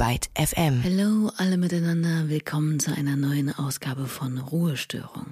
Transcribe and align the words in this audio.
Byte 0.00 0.30
FM. 0.34 0.82
Hallo 0.82 1.30
alle 1.36 1.58
miteinander, 1.58 2.30
willkommen 2.30 2.80
zu 2.80 2.90
einer 2.90 3.16
neuen 3.16 3.54
Ausgabe 3.54 4.06
von 4.06 4.38
Ruhestörung. 4.38 5.26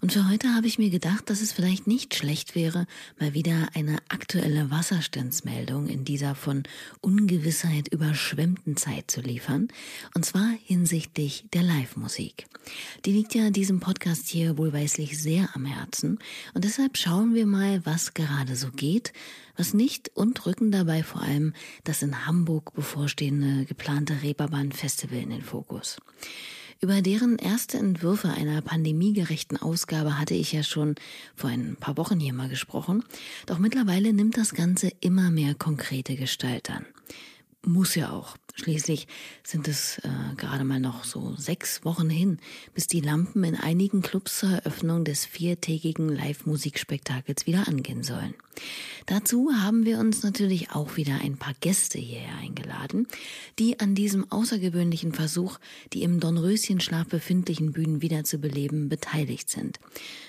Und 0.00 0.12
für 0.12 0.28
heute 0.28 0.54
habe 0.54 0.68
ich 0.68 0.78
mir 0.78 0.90
gedacht, 0.90 1.28
dass 1.30 1.40
es 1.40 1.52
vielleicht 1.52 1.88
nicht 1.88 2.14
schlecht 2.14 2.54
wäre, 2.54 2.86
mal 3.18 3.34
wieder 3.34 3.70
eine 3.74 3.98
aktuelle 4.10 4.70
Wasserstandsmeldung 4.70 5.88
in 5.88 6.04
dieser 6.04 6.36
von 6.36 6.62
Ungewissheit 7.00 7.88
überschwemmten 7.88 8.76
Zeit 8.76 9.10
zu 9.10 9.20
liefern. 9.20 9.66
Und 10.14 10.24
zwar 10.24 10.48
hinsichtlich 10.62 11.46
der 11.52 11.64
Live-Musik. 11.64 12.46
Die 13.04 13.12
liegt 13.12 13.34
ja 13.34 13.50
diesem 13.50 13.80
Podcast 13.80 14.28
hier 14.28 14.56
wohlweislich 14.56 15.20
sehr 15.20 15.48
am 15.54 15.64
Herzen. 15.64 16.20
Und 16.54 16.64
deshalb 16.64 16.98
schauen 16.98 17.34
wir 17.34 17.46
mal, 17.46 17.84
was 17.84 18.14
gerade 18.14 18.54
so 18.54 18.70
geht, 18.70 19.12
was 19.56 19.74
nicht 19.74 20.10
und 20.14 20.46
rücken 20.46 20.70
dabei 20.70 21.02
vor 21.02 21.22
allem 21.22 21.52
das 21.84 22.02
in 22.02 22.26
Hamburg 22.26 22.74
bevorstehende 22.74 23.64
geplante 23.64 24.03
Reeperbahn-Festival 24.12 25.18
in 25.18 25.30
den 25.30 25.42
Fokus. 25.42 25.96
Über 26.80 27.00
deren 27.00 27.38
erste 27.38 27.78
Entwürfe 27.78 28.28
einer 28.28 28.60
pandemiegerechten 28.60 29.56
Ausgabe 29.56 30.18
hatte 30.18 30.34
ich 30.34 30.52
ja 30.52 30.62
schon 30.62 30.96
vor 31.34 31.48
ein 31.48 31.76
paar 31.76 31.96
Wochen 31.96 32.20
hier 32.20 32.34
mal 32.34 32.48
gesprochen, 32.48 33.04
doch 33.46 33.58
mittlerweile 33.58 34.12
nimmt 34.12 34.36
das 34.36 34.54
Ganze 34.54 34.90
immer 35.00 35.30
mehr 35.30 35.54
konkrete 35.54 36.16
Gestalt 36.16 36.70
an. 36.70 36.84
Muss 37.64 37.94
ja 37.94 38.10
auch. 38.10 38.36
Schließlich 38.56 39.08
sind 39.42 39.66
es 39.66 39.98
äh, 39.98 40.08
gerade 40.36 40.62
mal 40.62 40.78
noch 40.78 41.02
so 41.02 41.34
sechs 41.36 41.84
Wochen 41.84 42.08
hin, 42.08 42.38
bis 42.72 42.86
die 42.86 43.00
Lampen 43.00 43.42
in 43.42 43.56
einigen 43.56 44.00
Clubs 44.00 44.38
zur 44.38 44.50
Eröffnung 44.50 45.04
des 45.04 45.24
viertägigen 45.24 46.08
Live-Musikspektakels 46.08 47.48
wieder 47.48 47.66
angehen 47.66 48.04
sollen. 48.04 48.34
Dazu 49.06 49.50
haben 49.52 49.84
wir 49.84 49.98
uns 49.98 50.22
natürlich 50.22 50.70
auch 50.70 50.96
wieder 50.96 51.20
ein 51.20 51.36
paar 51.36 51.54
Gäste 51.60 51.98
hierher 51.98 52.36
eingeladen, 52.40 53.08
die 53.58 53.80
an 53.80 53.96
diesem 53.96 54.30
außergewöhnlichen 54.30 55.12
Versuch, 55.12 55.58
die 55.92 56.04
im 56.04 56.20
Dornröschenschlaf 56.20 57.08
befindlichen 57.08 57.72
Bühnen 57.72 58.02
wiederzubeleben, 58.02 58.88
beteiligt 58.88 59.50
sind. 59.50 59.80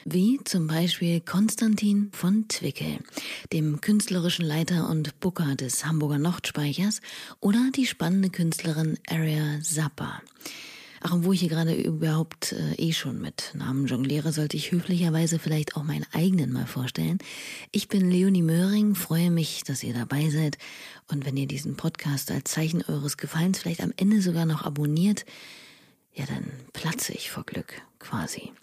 Wie 0.04 0.40
zum 0.44 0.66
Beispiel 0.66 1.22
Konstantin 1.22 2.10
von 2.12 2.48
Twickel, 2.48 2.98
dem 3.54 3.82
künstlerischen 3.82 4.46
Leiter 4.46 4.90
und 4.90 5.20
Booker 5.20 5.56
des 5.56 5.86
Hamburger 5.86 6.18
Nordspeichers, 6.18 7.02
oder 7.40 7.70
die 7.76 7.86
spannende 7.86 8.15
spannende 8.16 8.30
Künstlerin 8.30 8.98
Aria 9.10 9.60
Zappa. 9.62 10.22
Ach, 11.02 11.12
und 11.12 11.26
wo 11.26 11.34
ich 11.34 11.42
hier 11.42 11.50
gerade 11.50 11.74
überhaupt 11.74 12.54
äh, 12.54 12.76
eh 12.76 12.94
schon 12.94 13.20
mit 13.20 13.52
Namen 13.56 13.88
jongliere, 13.88 14.32
sollte 14.32 14.56
ich 14.56 14.72
höflicherweise 14.72 15.38
vielleicht 15.38 15.76
auch 15.76 15.84
meinen 15.84 16.06
eigenen 16.14 16.54
mal 16.54 16.66
vorstellen. 16.66 17.18
Ich 17.74 17.90
bin 17.90 18.10
Leonie 18.10 18.42
Möhring, 18.42 18.96
freue 18.96 19.32
mich, 19.32 19.66
dass 19.66 19.84
ihr 19.84 19.94
dabei 19.94 20.30
seid. 20.30 20.58
Und 21.12 21.26
wenn 21.26 21.36
ihr 21.36 21.46
diesen 21.46 21.76
Podcast 21.76 22.32
als 22.32 22.52
Zeichen 22.52 22.84
eures 22.84 23.18
Gefallens 23.18 23.60
vielleicht 23.60 23.82
am 23.82 23.92
Ende 23.98 24.22
sogar 24.22 24.46
noch 24.46 24.62
abonniert, 24.62 25.26
ja, 26.14 26.26
dann 26.26 26.46
platze 26.72 27.12
ich 27.12 27.30
vor 27.30 27.44
Glück, 27.44 27.82
quasi. 28.00 28.54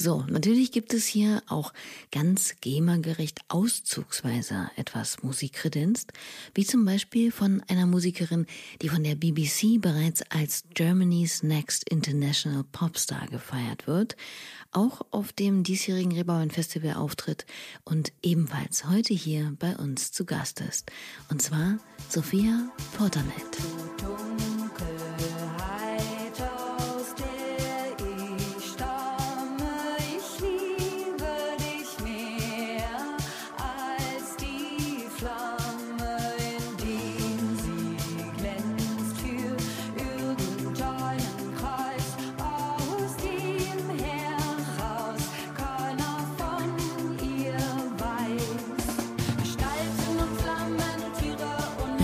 So, 0.00 0.24
natürlich 0.28 0.70
gibt 0.70 0.94
es 0.94 1.06
hier 1.06 1.42
auch 1.48 1.72
ganz 2.12 2.54
GEMA-gerecht 2.60 3.40
auszugsweise 3.48 4.70
etwas 4.76 5.24
Musik 5.24 5.54
kredenzt, 5.54 6.12
wie 6.54 6.64
zum 6.64 6.84
Beispiel 6.84 7.32
von 7.32 7.64
einer 7.66 7.84
Musikerin, 7.84 8.46
die 8.80 8.90
von 8.90 9.02
der 9.02 9.16
BBC 9.16 9.80
bereits 9.80 10.22
als 10.30 10.62
Germany's 10.72 11.42
Next 11.42 11.88
International 11.90 12.62
Popstar 12.70 13.26
gefeiert 13.26 13.88
wird, 13.88 14.16
auch 14.70 15.00
auf 15.10 15.32
dem 15.32 15.64
diesjährigen 15.64 16.12
Reeperbahn 16.12 16.52
Festival 16.52 16.94
auftritt 16.94 17.44
und 17.82 18.12
ebenfalls 18.22 18.88
heute 18.88 19.14
hier 19.14 19.56
bei 19.58 19.76
uns 19.76 20.12
zu 20.12 20.24
Gast 20.24 20.60
ist. 20.60 20.92
Und 21.28 21.42
zwar 21.42 21.78
Sophia 22.08 22.70
Portanet. 22.96 23.58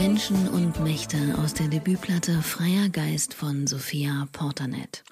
Menschen 0.07 0.51
und 0.51 0.81
Mächte 0.81 1.17
aus 1.43 1.55
der 1.55 1.69
Debütplatte 1.69 2.43
Freier 2.43 2.91
Geist 2.91 3.33
von 3.33 3.67
Sophia 3.67 4.29
Portanet. 4.33 5.03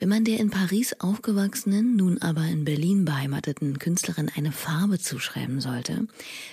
Wenn 0.00 0.08
man 0.08 0.24
der 0.24 0.40
in 0.40 0.50
Paris 0.50 0.92
aufgewachsenen, 0.98 1.94
nun 1.94 2.20
aber 2.20 2.42
in 2.42 2.64
Berlin 2.64 3.04
beheimateten 3.04 3.78
Künstlerin 3.78 4.28
eine 4.34 4.50
Farbe 4.50 4.98
zuschreiben 4.98 5.60
sollte, 5.60 6.08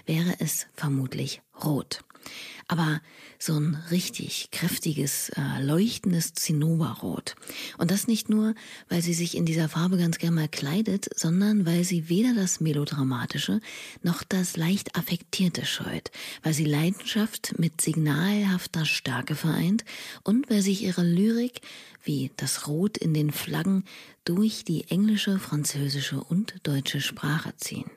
wäre 0.06 0.36
es 0.38 0.68
vermutlich 0.76 1.42
rot. 1.66 2.04
Aber 2.72 3.02
so 3.38 3.60
ein 3.60 3.76
richtig 3.92 4.48
kräftiges, 4.52 5.28
äh, 5.36 5.62
leuchtendes 5.62 6.36
Zinnoberrot. 6.36 7.36
Und 7.78 7.92
das 7.92 8.08
nicht 8.08 8.30
nur, 8.30 8.56
weil 8.88 9.02
sie 9.02 9.14
sich 9.14 9.36
in 9.36 9.46
dieser 9.46 9.68
Farbe 9.68 9.98
ganz 9.98 10.20
gern 10.20 10.36
mal 10.36 10.48
kleidet, 10.48 11.10
sondern 11.14 11.66
weil 11.66 11.84
sie 11.84 12.08
weder 12.08 12.34
das 12.34 12.62
Melodramatische 12.62 13.60
noch 14.04 14.24
das 14.24 14.56
leicht 14.56 14.96
Affektierte 14.96 15.66
scheut, 15.66 16.12
weil 16.44 16.54
sie 16.54 16.64
Leidenschaft 16.64 17.60
mit 17.60 17.82
signalhafter 17.82 18.86
Stärke 18.86 19.36
vereint 19.36 19.84
und 20.24 20.50
weil 20.50 20.62
sich 20.62 20.82
ihre 20.82 21.04
Lyrik, 21.04 21.60
wie 22.06 22.32
das 22.38 22.70
Rot 22.70 22.98
in 22.98 23.14
den 23.14 23.32
Flaggen, 23.32 23.84
durch 24.24 24.64
die 24.64 24.86
englische, 24.88 25.40
französische 25.40 26.24
und 26.24 26.56
deutsche 26.64 27.02
Sprache 27.02 27.54
ziehen. 27.58 27.92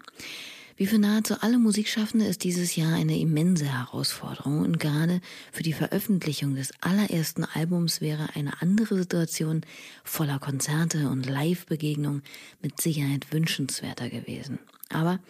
Wie 0.77 0.87
für 0.87 0.99
nahezu 0.99 1.37
alle 1.41 1.59
Musikschaffende 1.59 2.27
ist 2.27 2.43
dieses 2.43 2.75
Jahr 2.75 2.95
eine 2.95 3.17
immense 3.17 3.67
Herausforderung 3.67 4.61
und 4.61 4.81
gerade 4.81 5.21
für 5.53 5.63
die 5.63 5.73
Veröffentlichung 5.73 6.57
des 6.57 6.73
allerersten 6.81 7.45
Albums 7.45 8.01
wäre 8.01 8.31
eine 8.35 8.61
andere 8.61 8.97
Situation 8.97 9.61
voller 10.03 10.41
Konzerte 10.41 11.09
und 11.11 11.27
Live-Begegnungen 11.27 12.23
mit 12.61 12.81
Sicherheit 12.81 13.33
wünschenswerter 13.33 14.11
gewesen. 14.11 14.59
Aber 14.91 15.21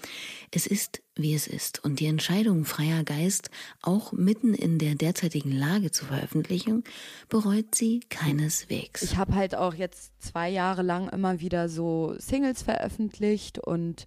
es 0.50 0.66
ist, 0.66 1.02
wie 1.14 1.34
es 1.34 1.46
ist. 1.46 1.84
Und 1.84 2.00
die 2.00 2.06
Entscheidung 2.06 2.64
freier 2.64 3.04
Geist, 3.04 3.50
auch 3.82 4.12
mitten 4.12 4.54
in 4.54 4.78
der 4.78 4.94
derzeitigen 4.94 5.52
Lage 5.52 5.90
zu 5.90 6.06
veröffentlichen, 6.06 6.84
bereut 7.28 7.74
sie 7.74 8.00
keineswegs. 8.08 9.02
Ich 9.02 9.16
habe 9.16 9.34
halt 9.34 9.54
auch 9.54 9.74
jetzt 9.74 10.12
zwei 10.20 10.48
Jahre 10.48 10.82
lang 10.82 11.08
immer 11.10 11.40
wieder 11.40 11.68
so 11.68 12.14
Singles 12.18 12.62
veröffentlicht 12.62 13.58
und 13.58 14.06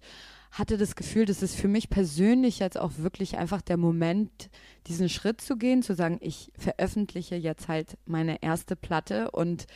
hatte 0.50 0.78
das 0.78 0.96
Gefühl, 0.96 1.24
das 1.24 1.42
ist 1.42 1.54
für 1.54 1.68
mich 1.68 1.90
persönlich 1.90 2.58
jetzt 2.58 2.78
auch 2.78 2.92
wirklich 2.98 3.36
einfach 3.36 3.62
der 3.62 3.76
Moment, 3.76 4.50
diesen 4.86 5.08
Schritt 5.08 5.40
zu 5.40 5.56
gehen, 5.56 5.82
zu 5.82 5.94
sagen, 5.94 6.18
ich 6.20 6.50
veröffentliche 6.58 7.36
jetzt 7.36 7.68
halt 7.68 7.98
meine 8.06 8.42
erste 8.42 8.76
Platte. 8.76 9.30
Und 9.30 9.66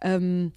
ähm, 0.00 0.52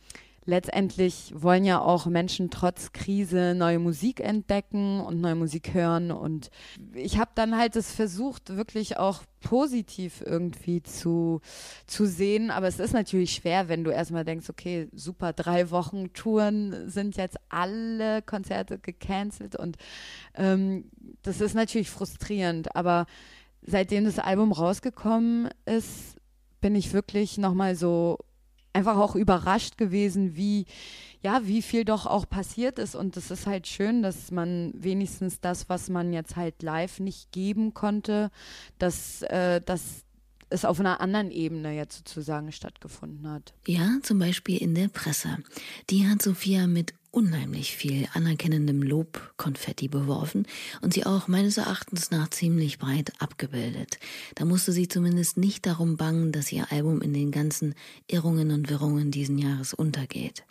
letztendlich 0.46 1.34
wollen 1.36 1.66
ja 1.66 1.80
auch 1.80 2.08
Menschen 2.08 2.50
trotz 2.50 2.94
Krise 2.94 3.54
neue 3.56 3.80
Musik 3.80 4.20
entdecken 4.20 5.00
und 5.00 5.22
neue 5.22 5.36
Musik 5.36 5.74
hören. 5.74 6.12
Und 6.12 6.50
ich 6.94 7.20
habe 7.20 7.32
dann 7.36 7.58
halt 7.58 7.76
es 7.76 7.94
versucht, 7.94 8.56
wirklich 8.56 8.98
auch 8.98 9.24
positiv 9.42 10.24
irgendwie 10.26 10.82
zu, 10.82 11.42
zu 11.86 12.06
sehen. 12.06 12.50
Aber 12.50 12.68
es 12.68 12.80
ist 12.80 12.94
natürlich 12.94 13.34
schwer, 13.34 13.70
wenn 13.70 13.84
du 13.84 13.92
erstmal 13.92 14.26
denkst, 14.26 14.50
okay, 14.50 14.88
super, 14.94 15.34
drei 15.34 15.70
Wochen 15.70 16.12
Touren 16.14 16.90
sind 16.90 17.18
jetzt 17.18 17.38
alle 17.50 18.24
Konzerte 18.24 18.80
gecancelt. 18.80 19.56
Und 19.56 19.78
ähm, 20.36 20.86
das 21.22 21.40
ist 21.40 21.54
natürlich 21.54 21.92
frustrierend. 21.92 22.76
Aber 22.76 23.06
seitdem 23.62 24.06
das 24.06 24.18
Album 24.18 24.52
rausgekommen 24.52 25.50
ist, 25.66 26.16
bin 26.62 26.76
ich 26.76 26.94
wirklich 26.94 27.38
nochmal 27.38 27.76
so 27.76 28.18
einfach 28.74 28.98
auch 28.98 29.16
überrascht 29.16 29.78
gewesen, 29.78 30.36
wie, 30.36 30.66
ja, 31.22 31.42
wie 31.46 31.62
viel 31.62 31.86
doch 31.86 32.06
auch 32.06 32.28
passiert 32.30 32.80
ist. 32.80 32.96
Und 32.96 33.18
es 33.18 33.32
ist 33.32 33.48
halt 33.48 33.68
schön, 33.68 34.02
dass 34.02 34.32
man 34.32 34.74
wenigstens 34.76 35.40
das, 35.40 35.70
was 35.70 35.90
man 35.90 36.14
jetzt 36.14 36.36
halt 36.36 36.64
live 36.64 37.00
nicht 37.00 37.32
geben 37.32 37.74
konnte, 37.74 38.32
dass, 38.80 39.22
äh, 39.24 39.62
dass 39.62 40.06
es 40.50 40.66
auf 40.66 40.80
einer 40.80 41.02
anderen 41.02 41.32
Ebene 41.32 41.74
jetzt 41.74 41.98
sozusagen 41.98 42.52
stattgefunden 42.52 43.30
hat. 43.30 43.54
Ja, 43.66 43.98
zum 44.04 44.20
Beispiel 44.20 44.58
in 44.58 44.76
der 44.76 44.90
Presse. 44.90 45.38
Die 45.90 46.08
hat 46.08 46.22
Sophia 46.22 46.68
mit 46.68 46.94
unheimlich 47.12 47.76
viel 47.76 48.08
anerkennendem 48.14 48.82
Lobkonfetti 48.82 49.90
beworfen 49.90 50.48
und 50.82 50.94
sie 50.94 51.06
auch 51.06 51.28
meines 51.28 51.58
Erachtens 51.58 52.10
nach 52.10 52.30
ziemlich 52.30 52.80
breit 52.80 53.12
abgebildet. 53.20 54.00
Da 54.36 54.46
musste 54.46 54.72
sie 54.72 54.88
zumindest 54.88 55.38
nicht 55.38 55.66
darum 55.66 55.98
bangen, 55.98 56.32
dass 56.32 56.52
ihr 56.52 56.72
Album 56.72 57.02
in 57.02 57.14
den 57.14 57.32
ganzen 57.32 57.76
Irrungen 58.08 58.52
und 58.52 58.70
Wirrungen 58.70 59.12
diesen 59.12 59.38
Jahres 59.38 59.74
untergeht. 59.74 60.44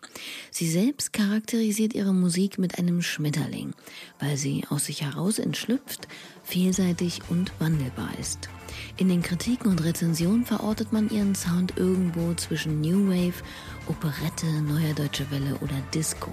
Sie 0.51 0.71
selbst 0.71 1.12
charakterisiert 1.15 1.95
ihre 1.95 2.12
Musik 2.12 2.59
mit 2.59 2.79
einem 2.79 3.01
Schmetterling, 3.01 3.73
weil 4.19 4.37
sie 4.37 4.65
aus 4.69 4.85
sich 4.85 5.03
heraus 5.03 5.39
entschlüpft, 5.39 6.09
vielseitig 6.43 7.21
und 7.29 7.53
wandelbar 7.59 8.12
ist. 8.21 8.51
In 8.97 9.09
den 9.09 9.23
Kritiken 9.23 9.71
und 9.71 9.83
Rezensionen 9.83 10.45
verortet 10.45 10.93
man 10.93 11.11
ihren 11.11 11.35
Sound 11.35 11.75
irgendwo 11.77 12.35
zwischen 12.35 12.81
New 12.81 13.09
Wave, 13.09 13.43
Operette, 13.91 14.47
Neuer 14.63 14.95
Deutsche 14.95 15.29
Welle 15.33 15.57
oder 15.57 15.75
Disco. 15.93 16.31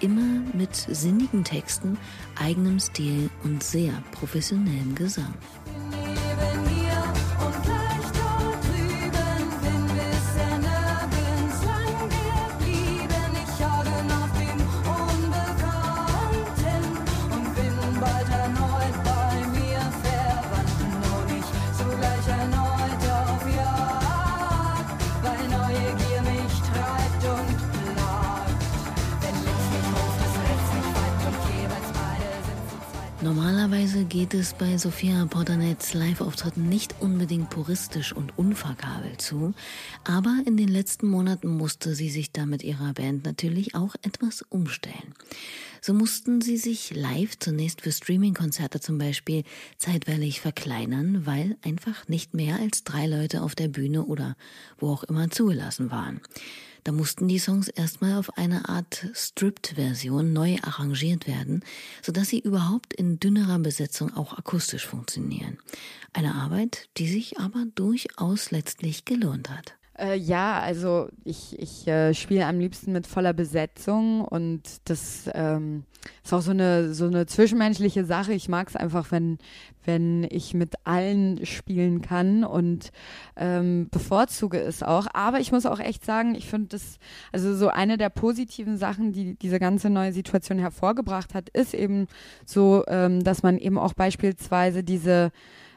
Immer 0.00 0.40
mit 0.54 0.74
sinnigen 0.74 1.44
Texten, 1.44 1.98
eigenem 2.36 2.80
Stil 2.80 3.28
und 3.44 3.62
sehr 3.62 3.92
professionellem 4.12 4.94
Gesang. 4.94 5.34
Normalerweise 33.26 34.04
geht 34.04 34.34
es 34.34 34.54
bei 34.54 34.78
Sophia 34.78 35.26
Portanets 35.26 35.94
Live-Auftritten 35.94 36.68
nicht 36.68 36.94
unbedingt 37.00 37.50
puristisch 37.50 38.12
und 38.12 38.38
unverkabelt 38.38 39.20
zu, 39.20 39.52
aber 40.04 40.42
in 40.46 40.56
den 40.56 40.68
letzten 40.68 41.08
Monaten 41.08 41.48
musste 41.48 41.96
sie 41.96 42.08
sich 42.08 42.30
da 42.30 42.46
mit 42.46 42.62
ihrer 42.62 42.92
Band 42.92 43.24
natürlich 43.24 43.74
auch 43.74 43.96
etwas 44.02 44.42
umstellen. 44.42 45.12
So 45.80 45.92
mussten 45.92 46.40
sie 46.40 46.56
sich 46.56 46.94
live 46.94 47.36
zunächst 47.36 47.80
für 47.80 47.90
Streaming-Konzerte 47.90 48.78
zum 48.78 48.96
Beispiel 48.96 49.42
zeitweilig 49.76 50.40
verkleinern, 50.40 51.26
weil 51.26 51.56
einfach 51.64 52.06
nicht 52.06 52.32
mehr 52.32 52.60
als 52.60 52.84
drei 52.84 53.08
Leute 53.08 53.42
auf 53.42 53.56
der 53.56 53.66
Bühne 53.66 54.04
oder 54.04 54.36
wo 54.78 54.88
auch 54.88 55.02
immer 55.02 55.30
zugelassen 55.30 55.90
waren. 55.90 56.20
Da 56.86 56.92
mussten 56.92 57.26
die 57.26 57.40
Songs 57.40 57.66
erstmal 57.66 58.16
auf 58.16 58.38
eine 58.38 58.68
Art 58.68 59.08
Stripped-Version 59.12 60.32
neu 60.32 60.58
arrangiert 60.62 61.26
werden, 61.26 61.64
sodass 62.00 62.28
sie 62.28 62.38
überhaupt 62.38 62.94
in 62.94 63.18
dünnerer 63.18 63.58
Besetzung 63.58 64.16
auch 64.16 64.38
akustisch 64.38 64.86
funktionieren. 64.86 65.58
Eine 66.12 66.36
Arbeit, 66.36 66.88
die 66.96 67.08
sich 67.08 67.40
aber 67.40 67.64
durchaus 67.74 68.52
letztlich 68.52 69.04
gelohnt 69.04 69.50
hat. 69.50 69.74
Äh, 69.98 70.16
ja, 70.16 70.60
also 70.60 71.08
ich, 71.24 71.58
ich 71.58 71.86
äh, 71.86 72.12
spiele 72.12 72.46
am 72.46 72.58
liebsten 72.58 72.92
mit 72.92 73.06
voller 73.06 73.32
Besetzung 73.32 74.22
und 74.22 74.62
das 74.84 75.30
ähm, 75.32 75.84
ist 76.22 76.32
auch 76.34 76.42
so 76.42 76.50
eine, 76.50 76.92
so 76.92 77.06
eine 77.06 77.26
zwischenmenschliche 77.26 78.04
Sache. 78.04 78.34
Ich 78.34 78.48
mag 78.48 78.68
es 78.68 78.76
einfach, 78.76 79.10
wenn, 79.10 79.38
wenn 79.84 80.26
ich 80.30 80.52
mit 80.52 80.74
allen 80.84 81.46
spielen 81.46 82.02
kann 82.02 82.44
und 82.44 82.92
ähm, 83.36 83.88
bevorzuge 83.90 84.60
es 84.60 84.82
auch. 84.82 85.06
Aber 85.14 85.40
ich 85.40 85.50
muss 85.50 85.64
auch 85.64 85.80
echt 85.80 86.04
sagen, 86.04 86.34
ich 86.34 86.46
finde 86.46 86.68
das, 86.68 86.98
also 87.32 87.54
so 87.54 87.68
eine 87.68 87.96
der 87.96 88.10
positiven 88.10 88.76
Sachen, 88.76 89.12
die 89.12 89.34
diese 89.34 89.58
ganze 89.58 89.88
neue 89.88 90.12
Situation 90.12 90.58
hervorgebracht 90.58 91.34
hat, 91.34 91.48
ist 91.48 91.72
eben 91.72 92.06
so, 92.44 92.84
ähm, 92.88 93.24
dass 93.24 93.42
man 93.42 93.56
eben 93.56 93.78
auch 93.78 93.94
beispielsweise 93.94 94.84
diese 94.84 95.32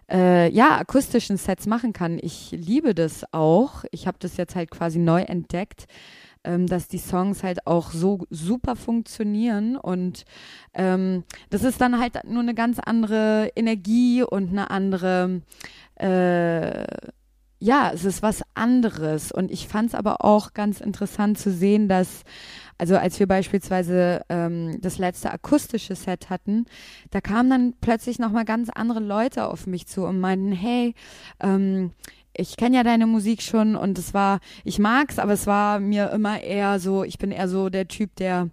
äh, 0.09 0.51
ja, 0.51 0.77
akustischen 0.77 1.37
Sets 1.37 1.67
machen 1.67 1.93
kann. 1.93 2.19
Ich 2.21 2.51
liebe 2.51 2.95
das 2.95 3.25
auch. 3.33 3.83
Ich 3.91 4.07
habe 4.07 4.17
das 4.19 4.37
jetzt 4.37 4.55
halt 4.55 4.71
quasi 4.71 4.99
neu 4.99 5.21
entdeckt, 5.21 5.85
ähm, 6.43 6.67
dass 6.67 6.87
die 6.87 6.97
Songs 6.97 7.43
halt 7.43 7.67
auch 7.67 7.91
so 7.91 8.25
super 8.29 8.75
funktionieren 8.75 9.75
und 9.75 10.25
ähm, 10.73 11.23
das 11.49 11.63
ist 11.63 11.81
dann 11.81 11.99
halt 11.99 12.23
nur 12.25 12.41
eine 12.41 12.55
ganz 12.55 12.79
andere 12.79 13.51
Energie 13.55 14.23
und 14.23 14.49
eine 14.49 14.71
andere 14.71 15.41
äh, 15.95 16.85
ja, 17.59 17.91
es 17.93 18.05
ist 18.05 18.23
was 18.23 18.41
anderes. 18.53 19.31
Und 19.31 19.51
ich 19.51 19.67
fand 19.67 19.89
es 19.89 19.95
aber 19.95 20.23
auch 20.23 20.53
ganz 20.53 20.79
interessant 20.79 21.37
zu 21.37 21.51
sehen, 21.51 21.89
dass 21.89 22.23
also 22.79 22.95
als 22.95 23.19
wir 23.19 23.27
beispielsweise 23.27 24.21
ähm, 24.29 24.79
das 24.81 24.97
letzte 24.97 25.31
akustische 25.31 25.95
Set 25.95 26.29
hatten, 26.29 26.65
da 27.11 27.21
kamen 27.21 27.49
dann 27.49 27.73
plötzlich 27.81 28.19
nochmal 28.19 28.45
ganz 28.45 28.69
andere 28.69 29.01
Leute 29.01 29.47
auf 29.47 29.67
mich 29.67 29.85
zu 29.85 30.05
und 30.05 30.19
meinten, 30.19 30.53
hey, 30.53 30.95
ähm, 31.41 31.91
ich 32.33 32.55
kenne 32.55 32.77
ja 32.77 32.83
deine 32.83 33.05
Musik 33.05 33.41
schon 33.41 33.75
und 33.75 33.99
es 33.99 34.13
war, 34.13 34.39
ich 34.63 34.79
mag's, 34.79 35.19
aber 35.19 35.33
es 35.33 35.45
war 35.45 35.79
mir 35.81 36.09
immer 36.11 36.41
eher 36.41 36.79
so, 36.79 37.03
ich 37.03 37.17
bin 37.17 37.31
eher 37.31 37.49
so 37.49 37.69
der 37.69 37.89
Typ, 37.89 38.15
der 38.15 38.49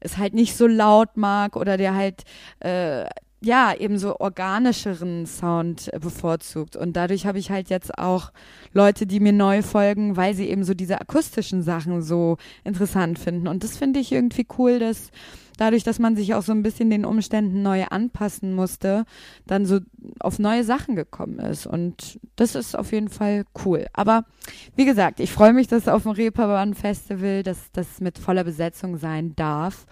es 0.00 0.18
halt 0.18 0.34
nicht 0.34 0.54
so 0.54 0.66
laut 0.66 1.16
mag 1.16 1.56
oder 1.56 1.78
der 1.78 1.94
halt 1.94 2.24
äh, 2.60 3.06
ja, 3.44 3.74
eben 3.74 3.98
so 3.98 4.18
organischeren 4.20 5.26
Sound 5.26 5.90
bevorzugt. 6.00 6.76
Und 6.76 6.94
dadurch 6.96 7.26
habe 7.26 7.38
ich 7.38 7.50
halt 7.50 7.70
jetzt 7.70 7.98
auch 7.98 8.30
Leute, 8.72 9.06
die 9.06 9.20
mir 9.20 9.32
neu 9.32 9.62
folgen, 9.62 10.16
weil 10.16 10.34
sie 10.34 10.48
eben 10.48 10.64
so 10.64 10.74
diese 10.74 11.00
akustischen 11.00 11.62
Sachen 11.62 12.02
so 12.02 12.36
interessant 12.64 13.18
finden. 13.18 13.48
Und 13.48 13.64
das 13.64 13.76
finde 13.76 13.98
ich 13.98 14.12
irgendwie 14.12 14.46
cool, 14.58 14.78
dass 14.78 15.10
dadurch, 15.58 15.82
dass 15.82 15.98
man 15.98 16.16
sich 16.16 16.34
auch 16.34 16.42
so 16.42 16.52
ein 16.52 16.62
bisschen 16.62 16.88
den 16.88 17.04
Umständen 17.04 17.62
neu 17.62 17.84
anpassen 17.84 18.54
musste, 18.54 19.04
dann 19.46 19.66
so 19.66 19.80
auf 20.20 20.38
neue 20.38 20.64
Sachen 20.64 20.94
gekommen 20.94 21.38
ist. 21.40 21.66
Und 21.66 22.20
das 22.36 22.54
ist 22.54 22.76
auf 22.78 22.92
jeden 22.92 23.08
Fall 23.08 23.44
cool. 23.64 23.86
Aber 23.92 24.24
wie 24.76 24.84
gesagt, 24.84 25.20
ich 25.20 25.32
freue 25.32 25.52
mich, 25.52 25.66
dass 25.66 25.88
auf 25.88 26.04
dem 26.04 26.12
Reeperbahn 26.12 26.74
Festival, 26.74 27.42
dass 27.42 27.72
das 27.72 28.00
mit 28.00 28.18
voller 28.18 28.44
Besetzung 28.44 28.98
sein 28.98 29.34
darf. 29.34 29.86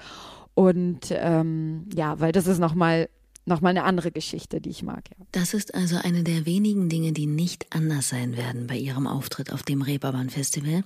Und 0.55 1.09
ähm, 1.11 1.89
ja, 1.95 2.21
weil 2.21 2.33
das 2.33 2.47
ist 2.47 2.59
nochmal 2.59 3.09
nochmal 3.51 3.71
eine 3.71 3.85
andere 3.85 4.11
Geschichte, 4.11 4.61
die 4.61 4.71
ich 4.71 4.83
mag. 4.83 5.05
Ja. 5.11 5.27
Das 5.33 5.53
ist 5.53 5.75
also 5.75 5.97
eine 5.97 6.23
der 6.23 6.47
wenigen 6.47 6.89
Dinge, 6.89 7.13
die 7.13 7.27
nicht 7.27 7.67
anders 7.71 8.09
sein 8.09 8.37
werden 8.37 8.67
bei 8.67 8.77
ihrem 8.77 9.07
Auftritt 9.07 9.53
auf 9.53 9.63
dem 9.63 9.83
Reeperbahn 9.83 10.31
Festival. 10.31 10.83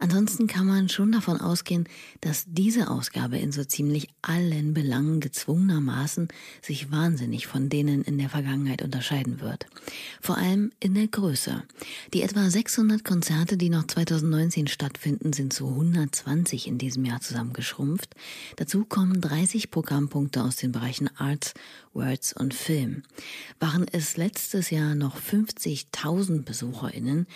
Ansonsten 0.00 0.48
kann 0.48 0.66
man 0.66 0.88
schon 0.88 1.12
davon 1.12 1.40
ausgehen, 1.40 1.88
dass 2.20 2.44
diese 2.48 2.90
Ausgabe 2.90 3.38
in 3.38 3.52
so 3.52 3.62
ziemlich 3.64 4.08
allen 4.22 4.74
Belangen 4.74 5.20
gezwungenermaßen 5.20 6.28
sich 6.62 6.90
wahnsinnig 6.90 7.46
von 7.46 7.68
denen 7.68 8.02
in 8.02 8.18
der 8.18 8.28
Vergangenheit 8.28 8.82
unterscheiden 8.82 9.40
wird. 9.40 9.66
Vor 10.20 10.36
allem 10.36 10.72
in 10.80 10.94
der 10.94 11.06
Größe. 11.06 11.62
Die 12.14 12.22
etwa 12.22 12.50
600 12.50 13.04
Konzerte, 13.04 13.56
die 13.56 13.68
noch 13.68 13.86
2019 13.86 14.66
stattfinden, 14.66 15.32
sind 15.32 15.52
zu 15.52 15.68
120 15.68 16.66
in 16.66 16.78
diesem 16.78 17.04
Jahr 17.04 17.20
zusammengeschrumpft. 17.20 18.14
Dazu 18.56 18.84
kommen 18.84 19.20
30 19.20 19.70
Programmpunkte 19.70 20.42
aus 20.42 20.56
den 20.56 20.72
Bereichen 20.72 21.10
Arts, 21.16 21.54
Words 21.98 22.32
und 22.32 22.54
Film. 22.54 23.02
Waren 23.60 23.86
es 23.92 24.16
letztes 24.16 24.70
Jahr 24.70 24.94
noch 24.94 25.18
50.000 25.20 26.44
BesucherInnen, 26.44 27.26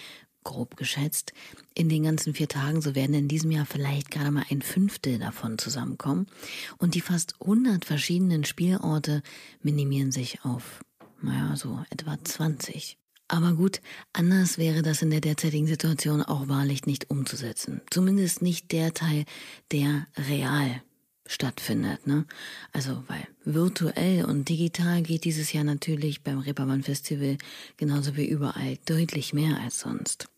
grob 0.45 0.77
geschätzt, 0.77 1.33
in 1.75 1.89
den 1.89 2.05
ganzen 2.05 2.35
vier 2.35 2.49
Tagen, 2.49 2.81
so 2.81 2.95
werden 2.95 3.15
in 3.15 3.29
diesem 3.29 3.51
Jahr 3.51 3.67
vielleicht 3.67 4.11
gerade 4.11 4.31
mal 4.31 4.45
ein 4.51 4.63
Fünftel 4.63 5.19
davon 5.19 5.59
zusammenkommen. 5.59 6.27
Und 6.79 6.95
die 6.95 7.01
fast 7.01 7.35
100 7.41 7.85
verschiedenen 7.85 8.45
Spielorte 8.45 9.23
minimieren 9.61 10.13
sich 10.13 10.45
auf, 10.45 10.81
naja, 11.21 11.57
so 11.57 11.85
etwa 11.91 12.17
20. 12.23 12.99
Aber 13.29 13.55
gut, 13.55 13.81
anders 14.13 14.59
wäre 14.59 14.83
das 14.83 15.01
in 15.01 15.11
der 15.11 15.21
derzeitigen 15.21 15.67
Situation 15.67 16.23
auch 16.23 16.49
wahrlich 16.49 16.87
nicht 16.87 17.09
umzusetzen. 17.09 17.81
Zumindest 17.91 18.43
nicht 18.43 18.73
der 18.73 18.93
Teil, 18.93 19.25
der 19.71 20.07
real 20.29 20.83
stattfindet. 21.27 22.07
Ne? 22.07 22.27
Also, 22.73 23.05
weil 23.09 23.27
virtuell 23.45 24.25
und 24.25 24.49
digital 24.49 25.03
geht 25.03 25.25
dieses 25.25 25.53
Jahr 25.53 25.65
natürlich 25.65 26.23
beim 26.23 26.39
Reeperbahn 26.39 26.83
Festival 26.83 27.39
genauso 27.77 28.17
wie 28.17 28.27
überall 28.27 28.79
deutlich 28.87 29.33
mehr 29.33 29.61
als 29.61 29.81
sonst. 29.81 30.29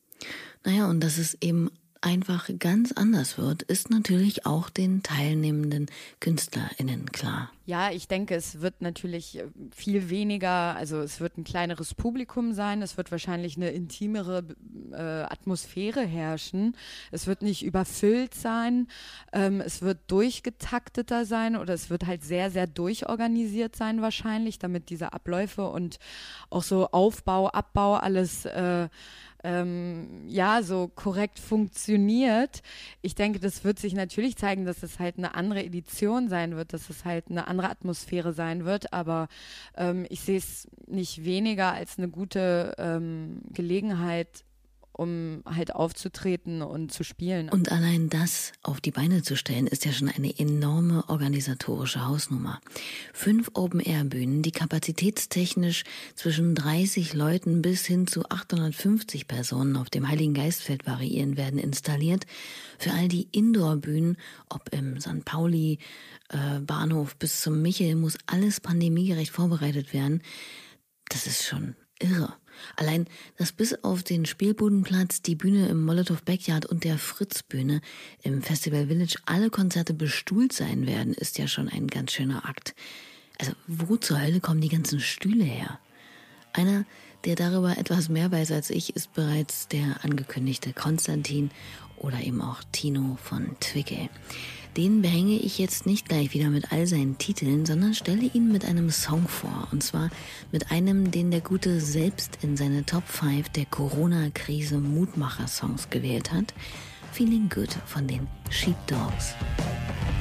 Naja, 0.64 0.88
und 0.88 1.00
dass 1.00 1.18
es 1.18 1.36
eben 1.40 1.70
einfach 2.00 2.50
ganz 2.58 2.92
anders 2.92 3.38
wird, 3.38 3.62
ist 3.62 3.90
natürlich 3.90 4.46
auch 4.46 4.70
den 4.70 5.02
teilnehmenden 5.02 5.86
KünstlerInnen 6.20 7.10
klar. 7.12 7.50
Ja, 7.66 7.90
ich 7.90 8.08
denke, 8.08 8.34
es 8.34 8.60
wird 8.60 8.82
natürlich 8.82 9.38
äh, 9.38 9.46
viel 9.74 10.10
weniger, 10.10 10.76
also 10.76 11.00
es 11.00 11.20
wird 11.20 11.38
ein 11.38 11.44
kleineres 11.44 11.94
Publikum 11.94 12.52
sein, 12.52 12.82
es 12.82 12.98
wird 12.98 13.10
wahrscheinlich 13.10 13.56
eine 13.56 13.70
intimere 13.70 14.44
äh, 14.92 14.96
Atmosphäre 14.96 16.02
herrschen, 16.02 16.76
es 17.10 17.26
wird 17.26 17.40
nicht 17.40 17.64
überfüllt 17.64 18.34
sein, 18.34 18.86
ähm, 19.32 19.62
es 19.62 19.80
wird 19.80 19.98
durchgetakteter 20.08 21.24
sein 21.24 21.56
oder 21.56 21.72
es 21.72 21.88
wird 21.88 22.06
halt 22.06 22.22
sehr, 22.22 22.50
sehr 22.50 22.66
durchorganisiert 22.66 23.76
sein 23.76 24.02
wahrscheinlich, 24.02 24.58
damit 24.58 24.90
diese 24.90 25.14
Abläufe 25.14 25.66
und 25.66 25.98
auch 26.50 26.62
so 26.62 26.88
Aufbau, 26.90 27.48
Abbau 27.48 27.94
alles 27.94 28.44
äh, 28.44 28.88
ähm, 29.44 30.24
ja 30.26 30.62
so 30.62 30.88
korrekt 30.88 31.38
funktioniert. 31.38 32.62
Ich 33.02 33.14
denke, 33.14 33.38
das 33.38 33.62
wird 33.62 33.78
sich 33.78 33.94
natürlich 33.94 34.36
zeigen, 34.36 34.64
dass 34.64 34.82
es 34.82 34.98
halt 34.98 35.18
eine 35.18 35.34
andere 35.34 35.62
Edition 35.62 36.28
sein 36.28 36.56
wird, 36.56 36.72
dass 36.72 36.88
es 36.88 37.04
halt 37.04 37.30
eine 37.30 37.46
andere 37.46 37.53
Atmosphäre 37.60 38.32
sein 38.32 38.64
wird. 38.64 38.92
Aber 38.92 39.28
ähm, 39.76 40.06
ich 40.08 40.20
sehe 40.20 40.38
es 40.38 40.68
nicht 40.86 41.24
weniger 41.24 41.72
als 41.72 41.98
eine 41.98 42.08
gute 42.08 42.74
ähm, 42.78 43.42
Gelegenheit, 43.52 44.44
um 44.96 45.42
halt 45.44 45.74
aufzutreten 45.74 46.62
und 46.62 46.92
zu 46.92 47.02
spielen. 47.02 47.48
Und 47.48 47.72
allein 47.72 48.08
das 48.08 48.52
auf 48.62 48.80
die 48.80 48.92
Beine 48.92 49.22
zu 49.22 49.36
stellen, 49.36 49.66
ist 49.66 49.84
ja 49.84 49.92
schon 49.92 50.08
eine 50.08 50.38
enorme 50.38 51.08
organisatorische 51.08 52.06
Hausnummer. 52.06 52.60
Fünf 53.12 53.50
Open-Air-Bühnen, 53.54 54.42
die 54.42 54.52
kapazitätstechnisch 54.52 55.82
zwischen 56.14 56.54
30 56.54 57.12
Leuten 57.12 57.60
bis 57.60 57.84
hin 57.84 58.06
zu 58.06 58.24
850 58.28 59.26
Personen 59.26 59.76
auf 59.76 59.90
dem 59.90 60.08
Heiligen 60.08 60.32
Geistfeld 60.32 60.86
variieren, 60.86 61.36
werden 61.36 61.58
installiert. 61.58 62.24
Für 62.78 62.92
all 62.92 63.08
die 63.08 63.28
Indoor-Bühnen, 63.32 64.16
ob 64.48 64.72
im 64.72 65.00
St. 65.00 65.24
Pauli 65.24 65.80
äh, 66.28 66.60
Bahnhof 66.60 67.16
bis 67.16 67.40
zum 67.40 67.60
Michel, 67.62 67.96
muss 67.96 68.16
alles 68.26 68.60
pandemiegerecht 68.60 69.32
vorbereitet 69.32 69.92
werden. 69.92 70.22
Das 71.08 71.26
ist 71.26 71.44
schon 71.44 71.74
irre. 71.98 72.34
Allein, 72.76 73.06
dass 73.36 73.52
bis 73.52 73.84
auf 73.84 74.02
den 74.02 74.26
Spielbudenplatz, 74.26 75.22
die 75.22 75.34
Bühne 75.34 75.68
im 75.68 75.84
Molotow 75.84 76.20
Backyard 76.22 76.66
und 76.66 76.84
der 76.84 76.98
Fritz-Bühne 76.98 77.80
im 78.22 78.42
Festival 78.42 78.88
Village 78.88 79.16
alle 79.26 79.50
Konzerte 79.50 79.94
bestuhlt 79.94 80.52
sein 80.52 80.86
werden, 80.86 81.14
ist 81.14 81.38
ja 81.38 81.48
schon 81.48 81.68
ein 81.68 81.86
ganz 81.86 82.12
schöner 82.12 82.48
Akt. 82.48 82.74
Also, 83.38 83.52
wo 83.66 83.96
zur 83.96 84.20
Hölle 84.20 84.40
kommen 84.40 84.60
die 84.60 84.68
ganzen 84.68 85.00
Stühle 85.00 85.44
her? 85.44 85.78
Einer, 86.52 86.84
der 87.24 87.34
darüber 87.34 87.76
etwas 87.78 88.08
mehr 88.08 88.30
weiß 88.30 88.52
als 88.52 88.70
ich, 88.70 88.94
ist 88.94 89.12
bereits 89.14 89.68
der 89.68 90.04
angekündigte 90.04 90.72
Konstantin 90.72 91.50
oder 91.96 92.20
eben 92.20 92.40
auch 92.40 92.62
Tino 92.70 93.18
von 93.22 93.56
Twickel. 93.60 94.08
Den 94.76 95.02
behänge 95.02 95.36
ich 95.36 95.58
jetzt 95.58 95.86
nicht 95.86 96.08
gleich 96.08 96.34
wieder 96.34 96.50
mit 96.50 96.72
all 96.72 96.88
seinen 96.88 97.16
Titeln, 97.16 97.64
sondern 97.64 97.94
stelle 97.94 98.28
ihn 98.34 98.50
mit 98.50 98.64
einem 98.64 98.90
Song 98.90 99.28
vor. 99.28 99.68
Und 99.70 99.84
zwar 99.84 100.10
mit 100.50 100.72
einem, 100.72 101.12
den 101.12 101.30
der 101.30 101.42
Gute 101.42 101.80
selbst 101.80 102.38
in 102.42 102.56
seine 102.56 102.84
Top 102.84 103.06
5 103.06 103.50
der 103.50 103.66
Corona-Krise 103.66 104.78
Mutmacher-Songs 104.78 105.90
gewählt 105.90 106.32
hat. 106.32 106.54
Feeling 107.12 107.48
Good 107.48 107.70
von 107.86 108.08
den 108.08 108.26
Sheepdogs. 108.50 109.34
Das 109.56 110.13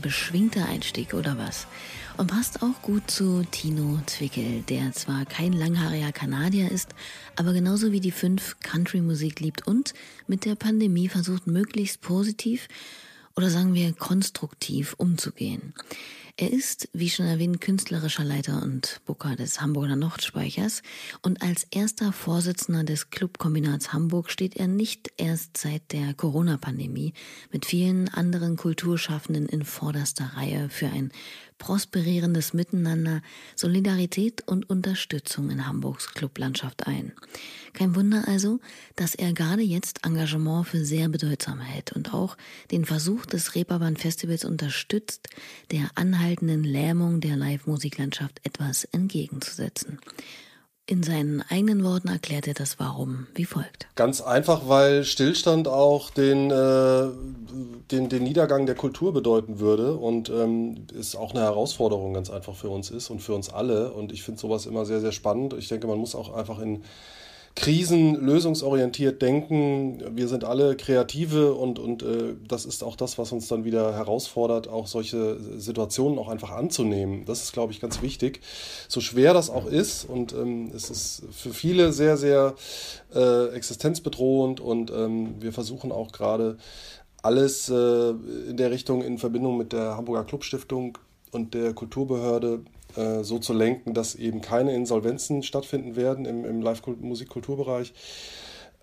beschwingter 0.00 0.66
Einstieg, 0.66 1.14
oder 1.14 1.38
was? 1.38 1.66
Und 2.16 2.26
passt 2.26 2.62
auch 2.62 2.82
gut 2.82 3.10
zu 3.10 3.44
Tino 3.50 4.00
Zwickel, 4.06 4.62
der 4.62 4.92
zwar 4.92 5.24
kein 5.24 5.52
langhaariger 5.52 6.12
Kanadier 6.12 6.70
ist, 6.70 6.90
aber 7.36 7.52
genauso 7.52 7.92
wie 7.92 8.00
die 8.00 8.10
fünf 8.10 8.56
Country-Musik 8.60 9.40
liebt 9.40 9.66
und 9.66 9.94
mit 10.26 10.44
der 10.44 10.54
Pandemie 10.54 11.08
versucht, 11.08 11.46
möglichst 11.46 12.00
positiv 12.00 12.68
oder 13.36 13.50
sagen 13.50 13.74
wir 13.74 13.92
konstruktiv 13.92 14.94
umzugehen. 14.98 15.72
Er 16.40 16.50
ist, 16.50 16.88
wie 16.94 17.10
schon 17.10 17.26
erwähnt, 17.26 17.60
künstlerischer 17.60 18.24
Leiter 18.24 18.62
und 18.62 19.02
Booker 19.04 19.36
des 19.36 19.60
Hamburger 19.60 19.94
Nordspeichers. 19.94 20.80
Und 21.20 21.42
als 21.42 21.66
erster 21.70 22.14
Vorsitzender 22.14 22.82
des 22.82 23.10
Clubkombinats 23.10 23.92
Hamburg 23.92 24.30
steht 24.30 24.56
er 24.56 24.66
nicht 24.66 25.12
erst 25.18 25.58
seit 25.58 25.92
der 25.92 26.14
Corona-Pandemie 26.14 27.12
mit 27.52 27.66
vielen 27.66 28.08
anderen 28.08 28.56
Kulturschaffenden 28.56 29.50
in 29.50 29.66
vorderster 29.66 30.32
Reihe 30.34 30.70
für 30.70 30.86
ein 30.86 31.12
prosperierendes 31.60 32.54
Miteinander, 32.54 33.22
Solidarität 33.54 34.42
und 34.48 34.68
Unterstützung 34.68 35.50
in 35.50 35.68
Hamburgs 35.68 36.12
Clublandschaft 36.14 36.88
ein. 36.88 37.12
Kein 37.74 37.94
Wunder 37.94 38.26
also, 38.26 38.58
dass 38.96 39.14
er 39.14 39.32
gerade 39.32 39.62
jetzt 39.62 40.04
Engagement 40.04 40.66
für 40.66 40.84
sehr 40.84 41.08
bedeutsam 41.08 41.60
hält 41.60 41.92
und 41.92 42.12
auch 42.12 42.36
den 42.72 42.84
Versuch 42.84 43.26
des 43.26 43.54
Reeperbahn 43.54 43.96
Festivals 43.96 44.44
unterstützt, 44.44 45.28
der 45.70 45.90
anhaltenden 45.94 46.64
Lähmung 46.64 47.20
der 47.20 47.36
Live-Musiklandschaft 47.36 48.40
etwas 48.42 48.84
entgegenzusetzen. 48.84 50.00
In 50.90 51.04
seinen 51.04 51.40
eigenen 51.48 51.84
Worten 51.84 52.08
erklärt 52.08 52.48
er 52.48 52.54
das 52.54 52.80
Warum 52.80 53.28
wie 53.36 53.44
folgt. 53.44 53.86
Ganz 53.94 54.20
einfach, 54.20 54.62
weil 54.66 55.04
Stillstand 55.04 55.68
auch 55.68 56.10
den, 56.10 56.50
äh, 56.50 57.06
den, 57.92 58.08
den 58.08 58.24
Niedergang 58.24 58.66
der 58.66 58.74
Kultur 58.74 59.12
bedeuten 59.12 59.60
würde 59.60 59.94
und 59.94 60.30
ähm, 60.30 60.88
es 60.98 61.14
auch 61.14 61.30
eine 61.30 61.42
Herausforderung 61.42 62.14
ganz 62.14 62.28
einfach 62.28 62.56
für 62.56 62.70
uns 62.70 62.90
ist 62.90 63.08
und 63.08 63.22
für 63.22 63.34
uns 63.34 63.50
alle. 63.50 63.92
Und 63.92 64.10
ich 64.10 64.24
finde 64.24 64.40
sowas 64.40 64.66
immer 64.66 64.84
sehr, 64.84 65.00
sehr 65.00 65.12
spannend. 65.12 65.54
Ich 65.54 65.68
denke, 65.68 65.86
man 65.86 65.96
muss 65.96 66.16
auch 66.16 66.34
einfach 66.34 66.58
in 66.58 66.82
Krisen 67.56 68.14
lösungsorientiert 68.14 69.20
denken. 69.20 70.02
Wir 70.16 70.28
sind 70.28 70.44
alle 70.44 70.76
Kreative 70.76 71.52
und, 71.54 71.78
und 71.78 72.02
äh, 72.02 72.34
das 72.46 72.64
ist 72.64 72.82
auch 72.82 72.96
das, 72.96 73.18
was 73.18 73.32
uns 73.32 73.48
dann 73.48 73.64
wieder 73.64 73.94
herausfordert, 73.94 74.68
auch 74.68 74.86
solche 74.86 75.38
Situationen 75.58 76.18
auch 76.18 76.28
einfach 76.28 76.52
anzunehmen. 76.52 77.24
Das 77.26 77.42
ist, 77.42 77.52
glaube 77.52 77.72
ich, 77.72 77.80
ganz 77.80 78.02
wichtig. 78.02 78.40
So 78.88 79.00
schwer 79.00 79.34
das 79.34 79.50
auch 79.50 79.66
ist 79.66 80.04
und 80.04 80.32
ähm, 80.32 80.70
es 80.74 80.90
ist 80.90 81.22
für 81.32 81.52
viele 81.52 81.92
sehr, 81.92 82.16
sehr 82.16 82.54
äh, 83.14 83.48
existenzbedrohend 83.48 84.60
und 84.60 84.90
ähm, 84.90 85.34
wir 85.40 85.52
versuchen 85.52 85.92
auch 85.92 86.12
gerade 86.12 86.56
alles 87.22 87.68
äh, 87.68 88.10
in 88.48 88.56
der 88.56 88.70
Richtung 88.70 89.02
in 89.02 89.18
Verbindung 89.18 89.58
mit 89.58 89.72
der 89.72 89.96
Hamburger 89.96 90.24
Clubstiftung 90.24 90.96
und 91.32 91.54
der 91.54 91.74
Kulturbehörde 91.74 92.60
äh, 92.96 93.22
so 93.22 93.38
zu 93.38 93.52
lenken, 93.52 93.94
dass 93.94 94.14
eben 94.14 94.40
keine 94.40 94.74
Insolvenzen 94.74 95.42
stattfinden 95.42 95.96
werden 95.96 96.24
im, 96.24 96.44
im 96.44 96.60
Live-Musikkulturbereich. 96.60 97.94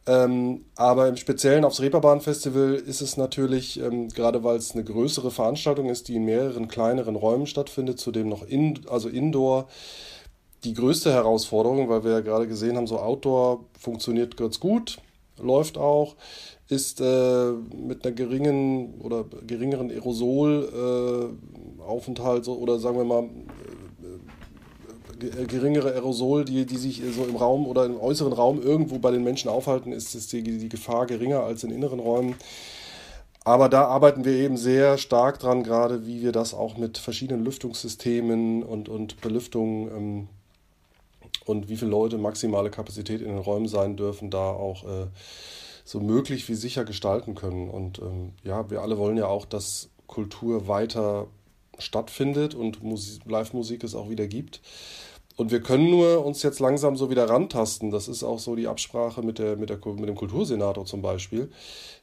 Ähm, 0.07 0.65
aber 0.75 1.09
im 1.09 1.17
Speziellen 1.17 1.65
aufs 1.65 1.81
Reeperbahn-Festival 1.81 2.75
ist 2.75 3.01
es 3.01 3.17
natürlich, 3.17 3.81
ähm, 3.81 4.07
gerade 4.07 4.41
weil 4.43 4.55
es 4.55 4.71
eine 4.71 4.85
größere 4.85 5.31
Veranstaltung 5.31 5.89
ist, 5.89 6.07
die 6.07 6.15
in 6.15 6.23
mehreren 6.23 6.69
kleineren 6.69 7.17
Räumen 7.17 7.45
stattfindet, 7.45 7.99
zudem 7.99 8.29
noch 8.29 8.47
in, 8.47 8.79
also 8.89 9.09
Indoor, 9.09 9.67
die 10.63 10.73
größte 10.73 11.11
Herausforderung, 11.11 11.89
weil 11.89 12.05
wir 12.05 12.11
ja 12.11 12.21
gerade 12.21 12.47
gesehen 12.47 12.77
haben, 12.77 12.87
so 12.87 12.99
Outdoor 12.99 13.65
funktioniert 13.77 14.37
ganz 14.37 14.61
gut, 14.61 14.99
läuft 15.37 15.77
auch, 15.77 16.15
ist 16.69 17.01
äh, 17.01 17.51
mit 17.75 18.05
einer 18.05 18.15
geringen 18.15 19.01
oder 19.01 19.25
geringeren 19.45 19.91
Aerosolaufenthalt 19.91 22.41
äh, 22.41 22.45
so, 22.45 22.57
oder 22.57 22.79
sagen 22.79 22.97
wir 22.97 23.03
mal 23.03 23.29
geringere 25.17 25.93
Aerosol, 25.93 26.45
die, 26.45 26.65
die 26.65 26.77
sich 26.77 27.01
so 27.15 27.25
im 27.25 27.35
Raum 27.35 27.67
oder 27.67 27.85
im 27.85 27.99
äußeren 27.99 28.33
Raum 28.33 28.61
irgendwo 28.61 28.99
bei 28.99 29.11
den 29.11 29.23
Menschen 29.23 29.49
aufhalten, 29.49 29.91
ist, 29.91 30.15
ist 30.15 30.31
die, 30.33 30.43
die 30.43 30.69
Gefahr 30.69 31.05
geringer 31.05 31.41
als 31.41 31.63
in 31.63 31.71
inneren 31.71 31.99
Räumen. 31.99 32.35
Aber 33.43 33.69
da 33.69 33.85
arbeiten 33.85 34.25
wir 34.25 34.33
eben 34.33 34.57
sehr 34.57 34.97
stark 34.97 35.39
dran, 35.39 35.63
gerade 35.63 36.05
wie 36.05 36.21
wir 36.21 36.33
das 36.33 36.53
auch 36.53 36.75
mit 36.77 36.97
verschiedenen 36.97 37.45
Lüftungssystemen 37.45 38.61
und, 38.61 38.89
und 38.89 39.21
Belüftung 39.21 39.89
ähm, 39.89 40.27
und 41.45 41.69
wie 41.69 41.77
viele 41.77 41.91
Leute 41.91 42.17
maximale 42.17 42.69
Kapazität 42.69 43.21
in 43.21 43.29
den 43.29 43.37
Räumen 43.37 43.69
sein 43.69 43.95
dürfen, 43.95 44.29
da 44.29 44.49
auch 44.49 44.83
äh, 44.83 45.07
so 45.85 46.01
möglich 46.01 46.49
wie 46.49 46.55
sicher 46.55 46.83
gestalten 46.83 47.35
können. 47.35 47.69
Und 47.69 47.99
ähm, 47.99 48.33
ja, 48.43 48.69
wir 48.69 48.81
alle 48.81 48.97
wollen 48.97 49.15
ja 49.15 49.27
auch, 49.27 49.45
dass 49.45 49.89
Kultur 50.07 50.67
weiter 50.67 51.27
stattfindet 51.79 52.55
und 52.55 52.79
Live-Musik 53.25 53.83
es 53.83 53.95
auch 53.95 54.09
wieder 54.09 54.27
gibt. 54.27 54.61
Und 55.37 55.51
wir 55.51 55.61
können 55.61 55.91
nur 55.91 56.25
uns 56.25 56.41
jetzt 56.41 56.59
langsam 56.59 56.97
so 56.97 57.11
wieder 57.11 57.29
rantasten. 57.29 57.91
Das 57.91 58.07
ist 58.07 58.23
auch 58.23 58.39
so 58.39 58.55
die 58.55 58.67
Absprache 58.67 59.21
mit, 59.21 59.37
der, 59.37 59.55
mit, 59.55 59.69
der, 59.69 59.77
mit 59.85 60.09
dem 60.09 60.15
Kultursenator 60.15 60.85
zum 60.85 61.03
Beispiel, 61.03 61.51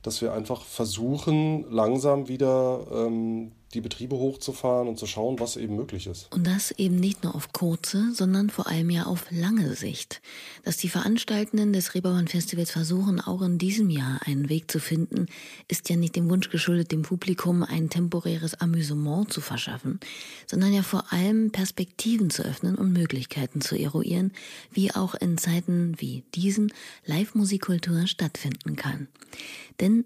dass 0.03 0.23
wir 0.23 0.33
einfach 0.33 0.63
versuchen, 0.63 1.69
langsam 1.69 2.29
wieder 2.29 2.87
ähm, 2.93 3.51
die 3.75 3.81
Betriebe 3.81 4.17
hochzufahren 4.17 4.89
und 4.89 4.99
zu 4.99 5.07
schauen, 5.07 5.41
was 5.41 5.57
eben 5.57 5.77
möglich 5.77 6.07
ist. 6.07 6.33
Und 6.33 6.47
das 6.47 6.71
eben 6.73 6.97
nicht 6.97 7.25
nur 7.25 7.35
auf 7.35 7.53
kurze, 7.53 8.13
sondern 8.15 8.51
vor 8.51 8.69
allem 8.69 8.89
ja 8.91 9.05
auf 9.05 9.27
lange 9.31 9.75
Sicht. 9.75 10.23
Dass 10.63 10.77
die 10.77 10.89
Veranstaltenden 10.89 11.73
des 11.73 11.95
Reeperbahn 11.95 12.29
Festivals 12.29 12.71
versuchen, 12.71 13.21
auch 13.21 13.43
in 13.43 13.59
diesem 13.59 13.91
Jahr 13.91 14.21
einen 14.25 14.49
Weg 14.49 14.71
zu 14.71 14.79
finden, 14.79 15.27
ist 15.69 15.91
ja 15.91 15.97
nicht 15.97 16.17
dem 16.17 16.31
Wunsch 16.31 16.51
geschuldet, 16.51 16.93
dem 16.93 17.03
Publikum 17.03 17.63
ein 17.63 17.91
temporäres 17.91 18.55
Amüsement 18.55 19.33
zu 19.33 19.41
verschaffen, 19.41 20.01
sondern 20.47 20.73
ja 20.73 20.83
vor 20.83 21.13
allem 21.13 21.51
Perspektiven 21.51 22.31
zu 22.31 22.45
öffnen 22.45 22.77
und 22.77 22.93
Möglichkeiten 22.93 23.61
zu 23.61 23.77
eruieren, 23.77 24.33
wie 24.71 24.95
auch 24.95 25.15
in 25.15 25.37
Zeiten 25.37 25.95
wie 25.99 26.23
diesen 26.35 26.73
Live-Musikkultur 27.05 28.07
stattfinden 28.07 28.77
kann. 28.77 29.09
Denn 29.81 30.05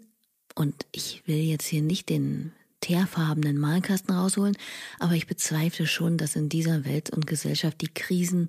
und 0.58 0.86
ich 0.90 1.22
will 1.26 1.36
jetzt 1.36 1.66
hier 1.66 1.82
nicht 1.82 2.08
den 2.08 2.52
teerfarbenen 2.80 3.58
Malkasten 3.58 4.14
rausholen, 4.14 4.56
aber 4.98 5.14
ich 5.14 5.26
bezweifle 5.26 5.86
schon, 5.86 6.16
dass 6.16 6.36
in 6.36 6.48
dieser 6.48 6.84
Welt 6.84 7.10
und 7.10 7.26
Gesellschaft 7.26 7.80
die 7.80 7.92
Krisen 7.92 8.48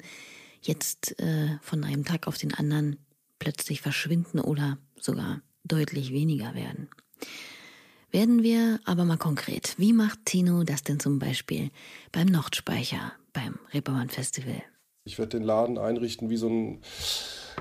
jetzt 0.61 1.19
äh, 1.19 1.57
von 1.61 1.83
einem 1.83 2.05
Tag 2.05 2.27
auf 2.27 2.37
den 2.37 2.53
anderen 2.53 2.97
plötzlich 3.39 3.81
verschwinden 3.81 4.39
oder 4.39 4.77
sogar 4.99 5.41
deutlich 5.63 6.11
weniger 6.11 6.53
werden. 6.53 6.89
Werden 8.11 8.41
wir 8.43 8.79
aber 8.85 9.05
mal 9.05 9.17
konkret. 9.17 9.75
Wie 9.77 9.93
macht 9.93 10.25
Tino 10.25 10.63
das 10.63 10.83
denn 10.83 10.99
zum 10.99 11.19
Beispiel 11.19 11.69
beim 12.11 12.27
Nordspeicher, 12.27 13.13
beim 13.33 13.59
Reeperbahn 13.71 14.09
Festival? 14.09 14.63
Ich 15.09 15.17
werde 15.17 15.39
den 15.39 15.43
Laden 15.43 15.79
einrichten 15.79 16.29
wie 16.29 16.37
so 16.37 16.47
ein 16.47 16.81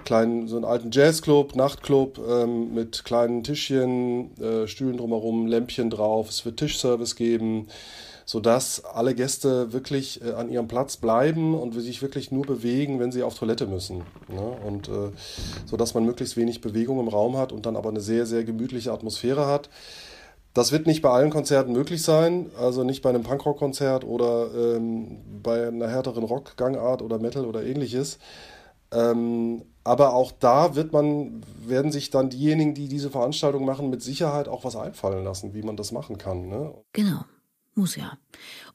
kleinen, 0.04 0.48
so 0.48 0.56
einen 0.56 0.66
alten 0.66 0.90
Jazzclub, 0.90 1.56
Nachtclub 1.56 2.20
ähm, 2.28 2.74
mit 2.74 3.06
kleinen 3.06 3.42
Tischchen, 3.42 4.38
äh, 4.38 4.68
Stühlen 4.68 4.98
drumherum, 4.98 5.46
Lämpchen 5.46 5.88
drauf. 5.88 6.28
Es 6.28 6.44
wird 6.44 6.58
Tischservice 6.58 7.16
geben, 7.16 7.68
sodass 8.26 8.84
alle 8.84 9.14
Gäste 9.14 9.72
wirklich 9.72 10.20
äh, 10.22 10.32
an 10.32 10.50
ihrem 10.50 10.68
Platz 10.68 10.98
bleiben 10.98 11.54
und 11.54 11.72
sich 11.72 12.02
wirklich 12.02 12.30
nur 12.30 12.44
bewegen, 12.44 13.00
wenn 13.00 13.12
sie 13.12 13.22
auf 13.22 13.38
Toilette 13.38 13.66
müssen. 13.66 14.02
Ne? 14.28 14.58
Und 14.66 14.88
äh, 14.88 15.10
sodass 15.64 15.94
man 15.94 16.04
möglichst 16.04 16.36
wenig 16.36 16.60
Bewegung 16.60 17.00
im 17.00 17.08
Raum 17.08 17.38
hat 17.38 17.50
und 17.50 17.64
dann 17.64 17.76
aber 17.76 17.88
eine 17.88 18.02
sehr, 18.02 18.26
sehr 18.26 18.44
gemütliche 18.44 18.92
Atmosphäre 18.92 19.46
hat. 19.46 19.70
Das 20.58 20.72
wird 20.72 20.88
nicht 20.88 21.02
bei 21.02 21.10
allen 21.10 21.30
Konzerten 21.30 21.70
möglich 21.70 22.02
sein, 22.02 22.50
also 22.58 22.82
nicht 22.82 23.00
bei 23.00 23.10
einem 23.10 23.22
Punkrock-Konzert 23.22 24.02
oder 24.02 24.48
ähm, 24.52 25.20
bei 25.40 25.68
einer 25.68 25.86
härteren 25.86 26.24
Rock-Gangart 26.24 27.00
oder 27.00 27.20
Metal 27.20 27.44
oder 27.44 27.62
ähnliches. 27.62 28.18
Ähm, 28.90 29.62
aber 29.84 30.14
auch 30.14 30.32
da 30.32 30.74
wird 30.74 30.92
man, 30.92 31.44
werden 31.64 31.92
sich 31.92 32.10
dann 32.10 32.28
diejenigen, 32.28 32.74
die 32.74 32.88
diese 32.88 33.08
Veranstaltung 33.08 33.64
machen, 33.64 33.88
mit 33.88 34.02
Sicherheit 34.02 34.48
auch 34.48 34.64
was 34.64 34.74
einfallen 34.74 35.22
lassen, 35.22 35.54
wie 35.54 35.62
man 35.62 35.76
das 35.76 35.92
machen 35.92 36.18
kann. 36.18 36.48
Ne? 36.48 36.74
Genau. 36.92 37.20
Muss 37.76 37.94
ja. 37.94 38.18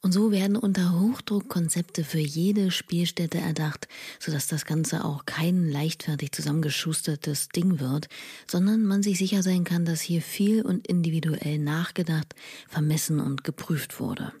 Und 0.04 0.12
so 0.12 0.30
werden 0.30 0.58
unter 0.58 1.00
Hochdruck 1.00 1.48
Konzepte 1.48 2.04
für 2.04 2.18
jede 2.18 2.70
Spielstätte 2.70 3.38
erdacht, 3.38 3.88
sodass 4.20 4.46
das 4.46 4.66
Ganze 4.66 5.02
auch 5.02 5.24
kein 5.24 5.70
leichtfertig 5.70 6.30
zusammengeschustertes 6.32 7.48
Ding 7.48 7.80
wird, 7.80 8.08
sondern 8.46 8.84
man 8.84 9.02
sich 9.02 9.16
sicher 9.16 9.42
sein 9.42 9.64
kann, 9.64 9.86
dass 9.86 10.02
hier 10.02 10.20
viel 10.20 10.60
und 10.60 10.86
individuell 10.86 11.58
nachgedacht, 11.58 12.34
vermessen 12.68 13.18
und 13.18 13.44
geprüft 13.44 13.98
wurde. 13.98 14.32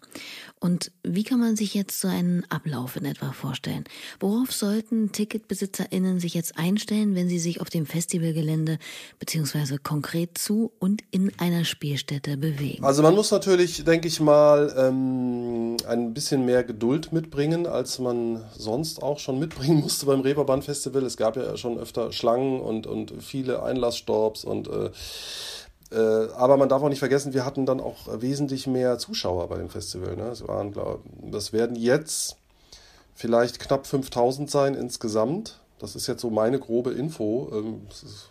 Und 0.60 0.92
wie 1.02 1.24
kann 1.24 1.40
man 1.40 1.56
sich 1.56 1.72
jetzt 1.72 1.98
so 1.98 2.08
einen 2.08 2.44
Ablauf 2.50 2.96
in 2.96 3.06
etwa 3.06 3.32
vorstellen? 3.32 3.84
Worauf 4.20 4.52
sollten 4.52 5.12
TicketbesitzerInnen 5.12 6.20
sich 6.20 6.34
jetzt 6.34 6.58
einstellen, 6.58 7.14
wenn 7.14 7.30
sie 7.30 7.38
sich 7.38 7.62
auf 7.62 7.70
dem 7.70 7.86
Festivalgelände 7.86 8.78
beziehungsweise 9.18 9.78
konkret 9.78 10.36
zu 10.36 10.72
und 10.78 11.02
in 11.10 11.32
einer 11.38 11.64
Spielstätte 11.64 12.36
bewegen? 12.36 12.84
Also 12.84 13.02
man 13.02 13.14
muss 13.14 13.30
natürlich, 13.30 13.82
denke 13.84 14.08
ich 14.08 14.20
mal, 14.20 14.74
ähm, 14.76 15.53
ein 15.86 16.14
bisschen 16.14 16.44
mehr 16.44 16.64
Geduld 16.64 17.12
mitbringen, 17.12 17.66
als 17.66 17.98
man 17.98 18.44
sonst 18.56 19.02
auch 19.02 19.18
schon 19.18 19.38
mitbringen 19.38 19.80
musste 19.82 20.06
beim 20.06 20.20
Reeperbahn 20.20 20.62
Festival. 20.62 21.02
Es 21.04 21.16
gab 21.16 21.36
ja 21.36 21.56
schon 21.56 21.78
öfter 21.78 22.12
Schlangen 22.12 22.60
und, 22.60 22.86
und 22.86 23.22
viele 23.22 23.62
Einlassstops 23.62 24.44
und 24.44 24.68
äh, 24.68 24.90
äh, 25.92 26.28
aber 26.32 26.56
man 26.56 26.68
darf 26.68 26.82
auch 26.82 26.88
nicht 26.88 26.98
vergessen, 26.98 27.34
wir 27.34 27.44
hatten 27.44 27.66
dann 27.66 27.80
auch 27.80 28.08
wesentlich 28.20 28.66
mehr 28.66 28.98
Zuschauer 28.98 29.48
bei 29.48 29.58
dem 29.58 29.68
Festival. 29.68 30.16
Ne? 30.16 30.24
Es 30.24 30.46
waren, 30.46 30.72
glaub, 30.72 31.02
das 31.30 31.52
werden 31.52 31.76
jetzt 31.76 32.36
vielleicht 33.14 33.60
knapp 33.60 33.86
5000 33.86 34.50
sein 34.50 34.74
insgesamt. 34.74 35.60
Das 35.78 35.96
ist 35.96 36.06
jetzt 36.06 36.22
so 36.22 36.30
meine 36.30 36.58
grobe 36.58 36.92
Info. 36.92 37.48
Ähm, 37.52 37.82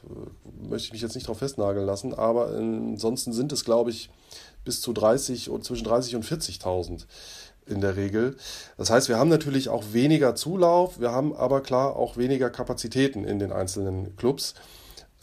äh, 0.04 0.68
möchte 0.70 0.88
ich 0.88 0.94
mich 0.94 1.02
jetzt 1.02 1.16
nicht 1.16 1.28
darauf 1.28 1.40
festnageln 1.40 1.86
lassen. 1.86 2.14
Aber 2.14 2.48
ansonsten 2.48 3.32
sind 3.32 3.52
es, 3.52 3.64
glaube 3.64 3.92
ich, 3.92 4.10
bis 4.64 4.82
zu 4.82 4.94
30 4.94 5.50
und 5.50 5.64
zwischen 5.64 5.86
30 5.86 6.16
und 6.16 6.26
40.000 6.26 7.06
in 7.66 7.82
der 7.82 7.96
Regel. 7.96 8.36
Das 8.78 8.90
heißt, 8.90 9.10
wir 9.10 9.18
haben 9.18 9.30
natürlich 9.30 9.70
auch 9.70 9.84
weniger 9.94 10.36
Zulauf, 10.36 11.00
wir 11.00 11.12
haben 11.12 11.36
aber 11.36 11.62
klar 11.62 11.96
auch 11.96 12.18
weniger 12.18 12.50
Kapazitäten 12.50 13.24
in 13.24 13.40
den 13.40 13.52
einzelnen 13.52 14.16
Clubs. 14.18 14.54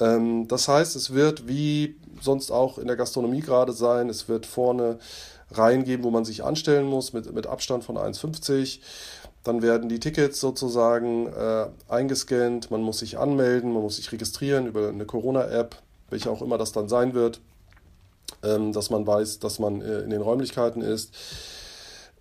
Ähm, 0.01 0.49
das 0.49 0.69
heißt, 0.69 0.97
es 0.97 1.13
wird 1.13 1.49
wie 1.49 1.97
sonst 2.21 2.51
auch 2.51 2.79
in 2.79 2.87
der 2.87 2.97
Gastronomie 2.97 3.41
gerade 3.41 3.73
sein, 3.73 4.09
es 4.09 4.29
wird 4.29 4.47
vorne 4.47 4.99
Reihen 5.51 5.85
geben, 5.85 6.05
wo 6.05 6.11
man 6.11 6.25
sich 6.25 6.45
anstellen 6.45 6.87
muss 6.87 7.13
mit, 7.13 7.33
mit 7.33 7.47
Abstand 7.47 7.85
von 7.85 7.97
1,50. 7.97 8.81
Dann 9.43 9.63
werden 9.63 9.89
die 9.89 10.01
Tickets 10.01 10.39
sozusagen 10.39 11.27
äh, 11.27 11.67
eingescannt, 11.89 12.71
man 12.71 12.83
muss 12.83 12.99
sich 12.99 13.19
anmelden, 13.19 13.73
man 13.73 13.83
muss 13.83 13.97
sich 13.97 14.13
registrieren 14.13 14.67
über 14.67 14.89
eine 14.89 15.07
Corona-App, 15.07 15.77
welche 16.11 16.31
auch 16.31 16.43
immer 16.43 16.59
das 16.59 16.73
dann 16.73 16.89
sein 16.89 17.15
wird, 17.15 17.41
ähm, 18.43 18.73
dass 18.73 18.91
man 18.91 19.07
weiß, 19.07 19.39
dass 19.39 19.59
man 19.59 19.81
äh, 19.83 20.01
in 20.01 20.11
den 20.11 20.23
Räumlichkeiten 20.23 20.83
ist. 20.83 21.15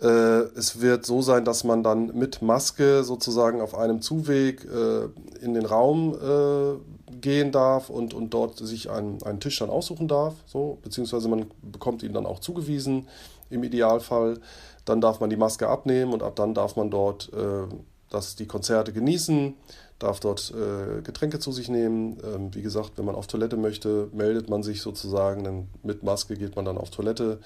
Äh, 0.01 0.07
es 0.55 0.79
wird 0.79 1.05
so 1.05 1.21
sein, 1.21 1.43
dass 1.43 1.63
man 1.63 1.83
dann 1.83 2.17
mit 2.17 2.41
Maske 2.41 3.03
sozusagen 3.03 3.61
auf 3.61 3.75
einem 3.75 4.01
Zuweg 4.01 4.65
äh, 4.65 5.09
in 5.43 5.53
den 5.53 5.65
Raum 5.65 6.15
äh, 6.15 7.13
gehen 7.19 7.51
darf 7.51 7.89
und, 7.89 8.13
und 8.13 8.33
dort 8.33 8.57
sich 8.57 8.89
einen, 8.89 9.21
einen 9.23 9.39
Tisch 9.39 9.59
dann 9.59 9.69
aussuchen 9.69 10.07
darf, 10.07 10.35
so, 10.45 10.77
beziehungsweise 10.83 11.27
man 11.27 11.47
bekommt 11.61 12.03
ihn 12.03 12.13
dann 12.13 12.25
auch 12.25 12.39
zugewiesen 12.39 13.07
im 13.49 13.63
Idealfall. 13.63 14.39
Dann 14.85 15.01
darf 15.01 15.19
man 15.19 15.29
die 15.29 15.35
Maske 15.35 15.67
abnehmen 15.67 16.13
und 16.13 16.23
ab 16.23 16.35
dann 16.35 16.53
darf 16.53 16.75
man 16.77 16.89
dort 16.89 17.31
äh, 17.33 17.67
das, 18.09 18.35
die 18.35 18.47
Konzerte 18.47 18.93
genießen, 18.93 19.55
darf 19.99 20.19
dort 20.19 20.53
äh, 20.55 21.01
Getränke 21.01 21.39
zu 21.39 21.51
sich 21.51 21.69
nehmen. 21.69 22.17
Ähm, 22.23 22.53
wie 22.55 22.61
gesagt, 22.61 22.93
wenn 22.95 23.05
man 23.05 23.15
auf 23.15 23.27
Toilette 23.27 23.57
möchte, 23.57 24.09
meldet 24.13 24.49
man 24.49 24.63
sich 24.63 24.81
sozusagen, 24.81 25.43
dann 25.43 25.67
mit 25.83 26.03
Maske 26.03 26.35
geht 26.35 26.55
man 26.55 26.65
dann 26.65 26.77
auf 26.77 26.89
Toilette, 26.89 27.39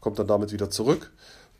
kommt 0.00 0.18
dann 0.18 0.26
damit 0.26 0.52
wieder 0.52 0.70
zurück. 0.70 1.12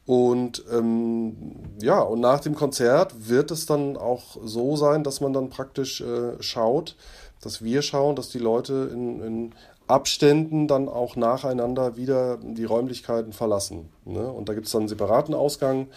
Und 0.07 0.65
ähm, 0.73 1.37
ja, 1.81 2.01
und 2.01 2.21
nach 2.21 2.41
dem 2.41 2.55
Konzert 2.55 3.29
wird 3.29 3.51
es 3.51 3.67
dann 3.67 3.97
auch 3.97 4.39
so 4.43 4.75
sein, 4.77 5.05
dass 5.05 5.21
man 5.21 5.33
dann 5.33 5.51
praktisch 5.51 6.01
äh, 6.01 6.43
schaut, 6.43 6.97
dass 7.43 7.63
wir 7.63 7.83
schauen, 7.83 8.17
dass 8.17 8.29
die 8.29 8.39
Leute 8.39 8.91
in, 8.93 9.21
in 9.21 9.55
Abständen 9.87 10.69
dann 10.69 10.89
auch 10.89 11.17
nacheinander 11.17 11.97
wieder 11.97 12.39
die 12.43 12.65
Räumlichkeiten 12.65 13.33
verlassen. 13.33 13.91
Ne? 14.05 14.27
Und 14.27 14.49
da 14.49 14.55
gibt 14.55 14.67
es 14.67 14.73
dann 14.73 14.83
einen 14.83 14.89
separaten 14.89 15.35
Ausgang, 15.35 15.89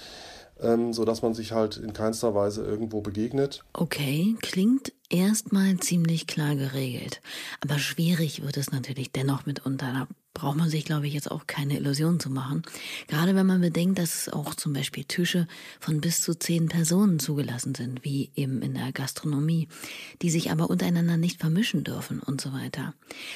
ähm, 0.60 0.94
sodass 0.94 1.22
man 1.22 1.34
sich 1.34 1.52
halt 1.52 1.78
in 1.78 1.94
keinster 1.94 2.36
Weise 2.36 2.64
irgendwo 2.64 3.02
begegnet. 3.02 3.64
Okay, 3.74 4.36
klingt 4.42 4.94
erstmal 5.10 5.78
ziemlich 5.78 6.28
klar 6.28 6.56
geregelt. 6.56 7.22
Aber 7.62 7.80
schwierig 7.80 8.44
wird 8.44 8.58
es 8.58 8.72
natürlich 8.72 9.12
dennoch 9.12 9.46
mitunter. 9.46 10.08
Braucht 10.34 10.58
man 10.58 10.70
sich, 10.70 10.84
glaube 10.84 11.08
ich, 11.08 11.14
jetzt 11.14 11.30
auch 11.30 11.46
keine 11.46 11.78
Illusionen 11.78 12.20
zu 12.20 12.32
machen. 12.32 12.64
Gerade 13.08 13.36
wenn 13.36 13.46
man 13.46 13.62
bedenkt, 13.62 14.00
dass 14.00 14.30
auch 14.30 14.56
zum 14.56 14.74
Beispiel 14.74 15.04
Tische 15.04 15.48
von 15.80 16.02
bis 16.02 16.22
zu 16.22 16.34
zehn 16.34 16.70
Personen 16.70 17.20
zugelassen 17.20 17.76
sind, 17.76 18.04
wie 18.04 18.32
eben 18.36 18.64
in 18.64 18.74
der 18.74 18.92
Gastronomie, 18.92 19.68
die 20.24 20.32
sich 20.32 20.50
aber 20.50 20.72
untereinander 20.72 21.18
nicht 21.18 21.40
vermischen 21.40 21.84
dürfen 21.84 22.20
und 22.20 22.42
so 22.42 22.52
weiter. 22.52 22.96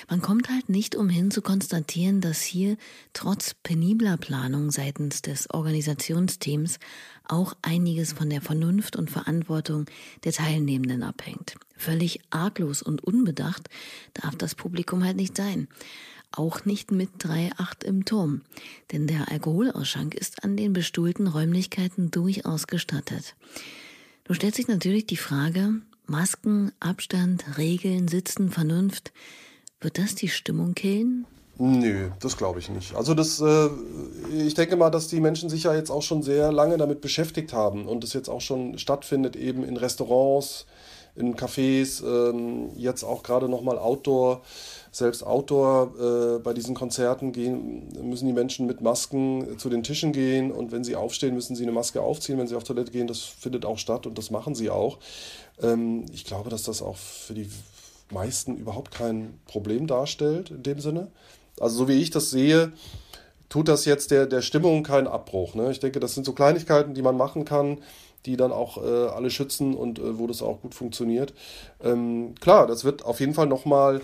Man 0.10 0.22
kommt 0.22 0.50
halt 0.50 0.70
nicht 0.70 0.96
umhin 0.96 1.30
zu 1.30 1.44
konstatieren, 1.44 2.20
dass 2.20 2.42
hier 2.42 2.78
trotz 3.14 3.54
penibler 3.54 4.18
Planung 4.18 4.72
seitens 4.72 5.22
des 5.22 5.52
Organisationsteams 5.52 6.80
auch 7.30 7.54
einiges 7.62 8.14
von 8.14 8.30
der 8.30 8.42
Vernunft 8.42 8.96
und 8.96 9.12
Verantwortung 9.12 9.86
der 10.24 10.32
Teilnehmenden 10.32 11.04
abhängt. 11.04 11.56
Völlig 11.76 12.22
arglos 12.32 12.82
und 12.82 13.04
unbedacht 13.04 13.70
darf 14.14 14.36
das 14.36 14.56
Publikum 14.56 15.04
halt 15.04 15.18
nicht 15.18 15.38
sein. 15.38 15.68
Auch 16.32 16.66
nicht 16.66 16.92
mit 16.92 17.10
3,8 17.20 17.86
im 17.86 18.06
Turm, 18.06 18.42
denn 18.92 19.08
der 19.08 19.32
Alkoholausschank 19.32 20.14
ist 20.14 20.44
an 20.44 20.58
den 20.58 20.74
bestuhlten 20.74 21.28
Räumlichkeiten 21.28 22.12
durchaus 22.12 22.68
gestattet. 22.68 23.36
Du 24.26 24.34
stellst 24.34 24.58
dich 24.58 24.68
natürlich 24.68 25.06
die 25.08 25.18
Frage, 25.18 25.82
Masken, 26.06 26.72
Abstand, 26.80 27.58
Regeln, 27.58 28.08
Sitzen, 28.08 28.52
Vernunft, 28.52 29.14
wird 29.80 29.98
das 29.98 30.16
die 30.16 30.30
Stimmung 30.30 30.74
killen? 30.74 31.26
Nö, 31.60 32.12
das 32.20 32.38
glaube 32.38 32.60
ich 32.60 32.70
nicht. 32.70 32.96
Also 32.96 33.16
das, 33.16 33.42
äh, 33.42 33.70
ich 34.32 34.54
denke 34.54 34.76
mal, 34.76 34.92
dass 34.92 35.08
die 35.08 35.20
Menschen 35.20 35.50
sich 35.50 35.64
ja 35.64 35.74
jetzt 35.74 35.90
auch 35.90 36.04
schon 36.04 36.22
sehr 36.22 36.52
lange 36.52 36.78
damit 36.78 37.02
beschäftigt 37.02 37.52
haben 37.52 37.88
und 37.88 38.04
es 38.04 38.14
jetzt 38.14 38.30
auch 38.30 38.42
schon 38.42 38.78
stattfindet, 38.78 39.36
eben 39.36 39.64
in 39.64 39.76
Restaurants, 39.76 40.68
in 41.18 41.36
Cafés, 41.36 42.04
ähm, 42.04 42.70
jetzt 42.78 43.04
auch 43.04 43.24
gerade 43.24 43.50
nochmal 43.50 43.78
Outdoor 43.78 44.42
selbst 44.92 45.24
Outdoor 45.24 45.92
äh, 46.00 46.40
bei 46.40 46.54
diesen 46.54 46.74
Konzerten 46.74 47.32
gehen, 47.32 47.88
müssen 48.02 48.26
die 48.26 48.34
Menschen 48.34 48.66
mit 48.66 48.82
Masken 48.82 49.60
zu 49.60 49.70
den 49.70 49.84
Tischen 49.84 50.12
gehen 50.12 50.52
und 50.52 50.72
wenn 50.72 50.84
sie 50.84 50.96
aufstehen, 50.96 51.36
müssen 51.36 51.56
sie 51.56 51.64
eine 51.64 51.72
Maske 51.72 52.02
aufziehen, 52.02 52.38
wenn 52.38 52.48
sie 52.48 52.56
auf 52.56 52.64
Toilette 52.64 52.92
gehen. 52.92 53.08
Das 53.08 53.22
findet 53.22 53.66
auch 53.66 53.78
statt 53.78 54.08
und 54.08 54.18
das 54.18 54.32
machen 54.32 54.56
sie 54.56 54.70
auch. 54.70 54.98
Ähm, 55.62 56.06
ich 56.14 56.26
glaube, 56.26 56.50
dass 56.50 56.64
das 56.64 56.82
auch 56.82 56.98
für 56.98 57.34
die 57.34 57.50
meisten 58.12 58.58
überhaupt 58.58 58.92
kein 58.92 59.40
Problem 59.46 59.88
darstellt 59.88 60.52
in 60.52 60.64
dem 60.64 60.80
Sinne. 60.80 61.12
Also 61.60 61.78
so 61.78 61.88
wie 61.88 62.02
ich 62.02 62.10
das 62.10 62.30
sehe, 62.30 62.72
tut 63.50 63.68
das 63.68 63.86
jetzt 63.86 64.12
der, 64.12 64.26
der 64.26 64.42
Stimmung 64.42 64.84
keinen 64.84 65.08
Abbruch. 65.08 65.56
Ne? 65.56 65.72
Ich 65.72 65.80
denke, 65.80 66.00
das 66.00 66.14
sind 66.16 66.26
so 66.26 66.34
Kleinigkeiten, 66.34 66.94
die 66.94 67.02
man 67.02 67.18
machen 67.18 67.46
kann, 67.46 67.80
die 68.28 68.38
dann 68.38 68.52
auch 68.52 68.78
äh, 68.78 69.08
alle 69.08 69.32
schützen 69.32 69.76
und 69.76 70.00
äh, 70.00 70.20
wo 70.20 70.28
das 70.28 70.42
auch 70.42 70.62
gut 70.62 70.76
funktioniert. 70.76 71.34
Ähm, 71.82 72.36
klar, 72.40 72.68
das 72.68 72.84
wird 72.84 73.06
auf 73.06 73.20
jeden 73.20 73.34
Fall 73.34 73.48
nochmal 73.48 74.02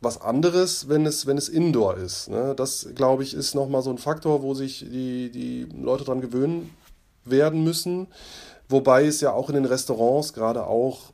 was 0.00 0.20
anderes, 0.20 0.88
wenn 0.88 1.06
es, 1.06 1.26
wenn 1.26 1.38
es 1.38 1.48
Indoor 1.48 1.96
ist. 1.96 2.28
Ne? 2.28 2.54
Das, 2.56 2.88
glaube 2.94 3.22
ich, 3.22 3.34
ist 3.34 3.54
nochmal 3.54 3.82
so 3.82 3.90
ein 3.90 3.98
Faktor, 3.98 4.42
wo 4.42 4.54
sich 4.54 4.80
die, 4.80 5.30
die 5.30 5.68
Leute 5.80 6.04
dran 6.04 6.20
gewöhnen 6.20 6.70
werden 7.24 7.64
müssen. 7.64 8.08
Wobei 8.68 9.04
es 9.04 9.20
ja 9.20 9.32
auch 9.32 9.48
in 9.48 9.54
den 9.54 9.64
Restaurants 9.64 10.32
gerade 10.32 10.66
auch 10.66 11.12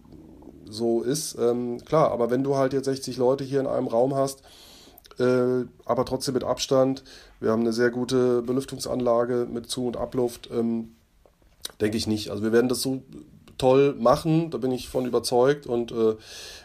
so 0.68 1.02
ist. 1.02 1.36
Ähm, 1.38 1.84
klar, 1.84 2.10
aber 2.10 2.30
wenn 2.30 2.44
du 2.44 2.56
halt 2.56 2.72
jetzt 2.72 2.86
60 2.86 3.16
Leute 3.18 3.44
hier 3.44 3.60
in 3.60 3.66
einem 3.66 3.88
Raum 3.88 4.14
hast, 4.14 4.42
äh, 5.18 5.64
aber 5.84 6.04
trotzdem 6.04 6.34
mit 6.34 6.44
Abstand, 6.44 7.04
wir 7.40 7.50
haben 7.50 7.60
eine 7.60 7.72
sehr 7.72 7.90
gute 7.90 8.42
Belüftungsanlage 8.42 9.46
mit 9.50 9.68
Zu- 9.68 9.86
und 9.86 9.96
Abluft, 9.96 10.48
ähm, 10.52 10.94
denke 11.80 11.96
ich 11.96 12.06
nicht. 12.06 12.30
Also 12.30 12.42
wir 12.42 12.52
werden 12.52 12.68
das 12.68 12.82
so 12.82 13.02
toll 13.58 13.94
machen, 13.98 14.50
da 14.50 14.58
bin 14.58 14.72
ich 14.72 14.88
von 14.88 15.06
überzeugt 15.06 15.66
und 15.66 15.92
äh, 15.92 16.14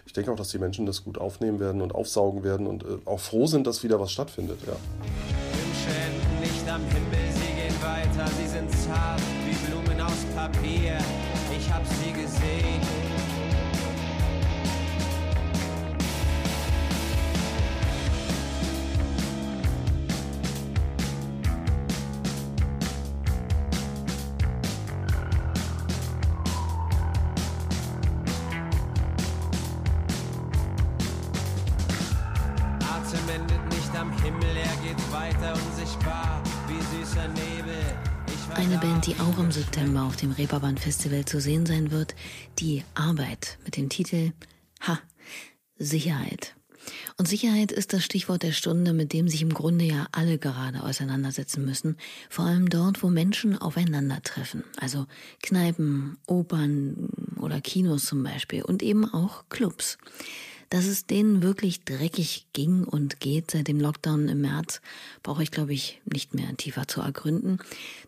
ich 0.06 0.14
denke 0.14 0.32
auch, 0.32 0.36
dass 0.36 0.50
die 0.50 0.58
Menschen 0.58 0.86
das 0.86 1.04
gut 1.04 1.18
aufnehmen 1.18 1.60
werden 1.60 1.82
und 1.82 1.94
aufsaugen 1.94 2.44
werden 2.44 2.66
und 2.66 2.84
äh, 2.84 2.98
auch 3.06 3.20
froh 3.20 3.46
sind, 3.46 3.68
dass 3.68 3.84
wieder 3.84 4.00
was 4.00 4.12
stattfindet. 4.12 4.60
Ja. 4.66 4.74
Wünsche 4.74 6.42
nicht 6.42 6.70
am 6.70 6.82
Himmel, 6.82 7.32
sie 7.34 7.54
gehen 7.54 7.82
weiter, 7.82 8.28
sie 8.40 8.48
sind 8.48 8.72
zart 8.72 9.22
wie 9.46 9.70
Blumen 9.70 10.02
aus 10.02 10.26
Papier. 10.36 10.98
September 39.68 40.04
auf 40.04 40.16
dem 40.16 40.32
Reeperbahn 40.32 40.78
Festival 40.78 41.26
zu 41.26 41.42
sehen 41.42 41.66
sein 41.66 41.92
wird, 41.92 42.16
die 42.58 42.86
Arbeit 42.96 43.58
mit 43.66 43.76
dem 43.76 43.90
Titel 43.90 44.32
Ha, 44.88 44.98
Sicherheit. 45.78 46.56
Und 47.18 47.28
Sicherheit 47.28 47.74
ist 47.74 47.92
das 47.92 48.06
Stichwort 48.06 48.44
der 48.44 48.54
Stunde, 48.54 48.94
mit 48.94 49.12
dem 49.12 49.28
sich 49.28 49.42
im 49.42 49.54
Grunde 49.54 49.84
ja 49.84 50.08
alle 50.14 50.38
gerade 50.38 50.84
auseinandersetzen 50.84 51.66
müssen, 51.66 51.98
vor 52.30 52.46
allem 52.46 52.70
dort, 52.70 53.04
wo 53.04 53.10
Menschen 53.10 53.58
aufeinandertreffen, 53.58 54.64
also 54.78 55.06
Kneipen, 55.44 56.18
Opern 56.28 57.10
oder 57.36 57.60
Kinos 57.60 58.06
zum 58.06 58.24
Beispiel 58.24 58.64
und 58.64 58.82
eben 58.82 59.04
auch 59.04 59.50
Clubs. 59.50 59.98
Dass 60.70 60.86
es 60.86 61.06
denen 61.06 61.42
wirklich 61.42 61.86
dreckig 61.86 62.48
ging 62.52 62.84
und 62.84 63.20
geht 63.20 63.52
seit 63.52 63.68
dem 63.68 63.80
Lockdown 63.80 64.28
im 64.28 64.42
März, 64.42 64.82
brauche 65.24 65.42
ich, 65.42 65.52
glaube 65.52 65.74
ich, 65.74 66.02
nicht 66.06 66.34
mehr 66.34 66.56
tiefer 66.58 66.88
zu 66.88 67.02
ergründen. 67.02 67.60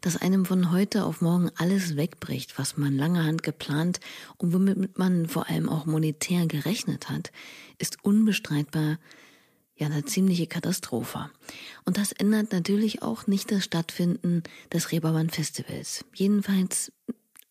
Dass 0.02 0.18
einem 0.18 0.46
von 0.46 0.72
heute 0.72 1.06
auf 1.06 1.22
morgen 1.22 1.50
alles 1.56 1.96
wegbricht, 1.96 2.60
was 2.60 2.76
man 2.76 2.98
lange 2.98 3.24
Hand 3.24 3.44
geplant 3.44 4.00
und 4.38 4.54
womit 4.54 4.98
man 4.98 5.28
vor 5.28 5.48
allem 5.48 5.70
auch 5.70 5.86
monetär 5.86 6.48
gerechnet 6.48 7.10
hat, 7.10 7.32
ist 7.78 8.04
unbestreitbar 8.04 8.98
ja 9.80 9.88
eine 9.88 10.04
ziemliche 10.04 10.48
Katastrophe. 10.48 11.30
Und 11.86 11.98
das 11.98 12.12
ändert 12.12 12.52
natürlich 12.52 13.02
auch 13.02 13.28
nicht 13.28 13.52
das 13.52 13.64
Stattfinden 13.64 14.44
des 14.74 14.92
Reeperbahn 14.92 15.30
Festivals. 15.30 16.04
Jedenfalls 16.14 16.92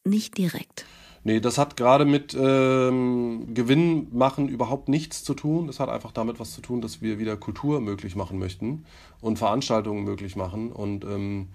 nicht 0.05 0.37
direkt. 0.37 0.85
Nee, 1.25 1.41
das 1.41 1.59
hat 1.59 1.77
gerade 1.77 2.05
mit 2.05 2.37
ähm, 2.39 3.53
Gewinn 3.53 4.09
machen 4.13 4.49
überhaupt 4.49 4.89
nichts 4.89 5.25
zu 5.25 5.35
tun. 5.35 5.67
Das 5.67 5.81
hat 5.81 5.89
einfach 5.89 6.13
damit 6.13 6.39
was 6.41 6.53
zu 6.53 6.61
tun, 6.61 6.81
dass 6.81 7.03
wir 7.03 7.19
wieder 7.19 7.37
Kultur 7.37 7.81
möglich 7.81 8.17
machen 8.17 8.39
möchten 8.39 8.85
und 9.21 9.39
Veranstaltungen 9.39 10.05
möglich 10.05 10.37
machen. 10.37 10.73
Und 10.73 11.05
ähm, 11.05 11.49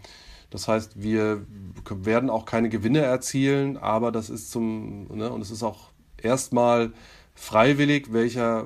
das 0.50 0.68
heißt, 0.68 1.02
wir 1.02 1.46
werden 1.90 2.30
auch 2.30 2.46
keine 2.46 2.70
Gewinne 2.70 3.00
erzielen, 3.00 3.78
aber 3.78 4.12
das 4.12 4.30
ist 4.30 4.52
zum, 4.52 5.08
ne, 5.08 5.32
und 5.32 5.42
es 5.42 5.50
ist 5.50 5.64
auch 5.64 5.90
erstmal 6.22 6.92
freiwillig, 7.34 8.14
welcher 8.14 8.66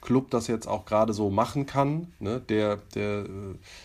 Club 0.00 0.30
das 0.30 0.46
jetzt 0.46 0.68
auch 0.68 0.84
gerade 0.84 1.12
so 1.12 1.30
machen 1.30 1.66
kann. 1.66 2.12
Ne? 2.20 2.40
Der, 2.48 2.76
der 2.94 3.24
äh, 3.24 3.26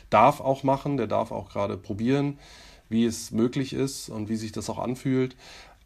darf 0.10 0.42
auch 0.42 0.64
machen, 0.64 0.98
der 0.98 1.08
darf 1.08 1.32
auch 1.32 1.50
gerade 1.50 1.78
probieren, 1.78 2.38
wie 2.90 3.06
es 3.06 3.32
möglich 3.32 3.74
ist 3.74 4.10
und 4.10 4.30
wie 4.30 4.36
sich 4.36 4.52
das 4.52 4.70
auch 4.70 4.78
anfühlt 4.78 5.36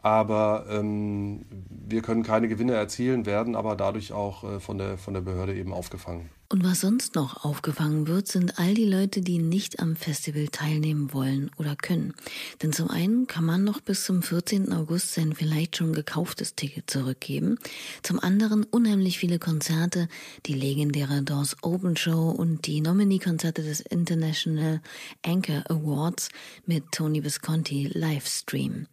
aber 0.08 0.66
ähm, 0.70 1.46
wir 1.70 2.02
können 2.02 2.24
keine 2.24 2.48
Gewinne 2.48 2.74
erzielen, 2.74 3.26
werden 3.26 3.56
aber 3.56 3.76
dadurch 3.76 4.14
auch 4.14 4.44
äh, 4.44 4.60
von, 4.62 4.78
der, 4.78 4.98
von 4.98 5.14
der 5.14 5.22
Behörde 5.22 5.54
eben 5.54 5.74
aufgefangen. 5.74 6.30
Und 6.50 6.64
was 6.64 6.80
sonst 6.80 7.16
noch 7.16 7.44
aufgefangen 7.44 8.08
wird, 8.08 8.30
sind 8.30 8.58
all 8.58 8.74
die 8.74 8.86
Leute, 8.86 9.20
die 9.20 9.38
nicht 9.38 9.82
am 9.82 9.98
Festival 9.98 10.48
teilnehmen 10.48 11.12
wollen 11.12 11.52
oder 11.58 11.76
können. 11.76 12.14
Denn 12.62 12.72
zum 12.72 12.90
einen 12.90 13.28
kann 13.28 13.44
man 13.44 13.66
noch 13.66 13.82
bis 13.82 14.06
zum 14.06 14.24
14. 14.24 14.72
August 14.72 15.14
sein 15.14 15.34
vielleicht 15.36 15.76
schon 15.76 15.92
gekauftes 15.92 16.56
Ticket 16.56 16.90
zurückgeben. 16.90 17.60
Zum 18.02 18.22
anderen 18.22 18.64
unheimlich 18.64 19.20
viele 19.20 19.40
Konzerte, 19.40 20.08
die 20.46 20.54
legendäre 20.54 21.22
Doors 21.22 21.58
Open 21.64 21.98
Show 21.98 22.30
und 22.30 22.66
die 22.66 22.80
Nominee-Konzerte 22.80 23.62
des 23.62 23.82
International 23.82 24.80
Anchor 25.26 25.66
Awards 25.68 26.30
mit 26.66 26.94
Tony 26.94 27.26
Visconti 27.26 27.90
Livestream. 27.94 28.88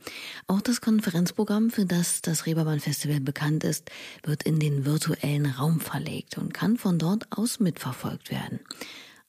Auch 0.49 0.61
das 0.61 0.81
Konferenzprogramm, 0.81 1.71
für 1.71 1.87
das 1.87 2.21
das 2.21 2.47
Reeperbahn 2.47 2.81
Festival 2.81 3.21
bekannt 3.21 3.63
ist, 3.63 3.93
wird 4.25 4.43
in 4.43 4.59
den 4.59 4.85
virtuellen 4.85 5.47
Raum 5.47 5.79
verlegt 5.79 6.37
und 6.37 6.53
kann 6.53 6.77
von 6.77 6.99
dort 6.99 7.29
aus 7.31 7.44
durchaus 7.45 7.61
mitverfolgt 7.61 8.31
werden. 8.31 8.61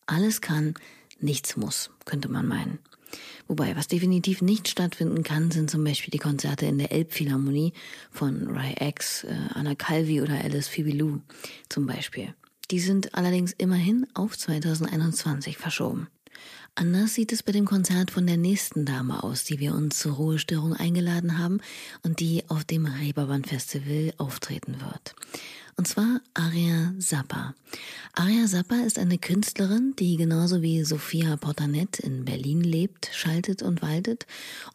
Alles 0.06 0.39
kann, 0.39 0.75
nichts 1.19 1.58
muss, 1.58 1.91
könnte 2.06 2.30
man 2.30 2.47
meinen. 2.47 2.80
Wobei, 3.47 3.75
was 3.75 3.88
definitiv 3.88 4.41
nicht 4.41 4.67
stattfinden 4.67 5.23
kann, 5.23 5.51
sind 5.51 5.69
zum 5.69 5.84
Beispiel 5.84 6.12
die 6.12 6.17
Konzerte 6.19 6.65
in 6.65 6.78
der 6.78 6.91
Elbphilharmonie 6.91 7.73
von 8.12 8.47
Rai 8.47 8.75
X, 8.80 9.23
äh, 9.25 9.36
Anna 9.54 9.75
Calvi 9.75 10.21
oder 10.21 10.36
Alice 10.36 10.67
Fibilou 10.67 11.21
zum 11.69 11.86
Beispiel. 11.86 12.34
Die 12.71 12.80
sind 12.80 13.13
allerdings 13.13 13.54
immerhin 13.58 14.08
auf 14.13 14.38
2021 14.38 15.58
verschoben. 15.58 16.08
Anders 16.78 17.14
sieht 17.14 17.32
es 17.32 17.42
bei 17.42 17.54
dem 17.54 17.64
Konzert 17.64 18.12
von 18.12 18.28
der 18.28 18.36
nächsten 18.36 18.84
Dame 18.84 19.24
aus, 19.24 19.46
die 19.46 19.60
wir 19.60 19.74
uns 19.74 19.98
zur 19.98 20.16
Ruhestörung 20.16 20.74
eingeladen 20.74 21.38
haben 21.38 21.62
und 22.04 22.20
die 22.20 22.44
auf 22.50 22.66
dem 22.66 22.86
Reeperbahn 22.86 23.46
Festival 23.46 24.14
auftreten 24.18 24.82
wird. 24.82 25.16
Und 25.78 25.88
zwar 25.88 26.20
Aria 26.34 26.94
Zappa. 27.00 27.54
Aria 28.14 28.46
Zappa 28.46 28.76
ist 28.86 29.00
eine 29.00 29.18
Künstlerin, 29.18 29.94
die 29.98 30.18
genauso 30.18 30.62
wie 30.62 30.84
Sophia 30.84 31.38
Portanet 31.38 32.00
in 32.00 32.26
Berlin 32.26 32.62
lebt, 32.62 33.10
schaltet 33.14 33.62
und 33.62 33.82
waltet 33.82 34.26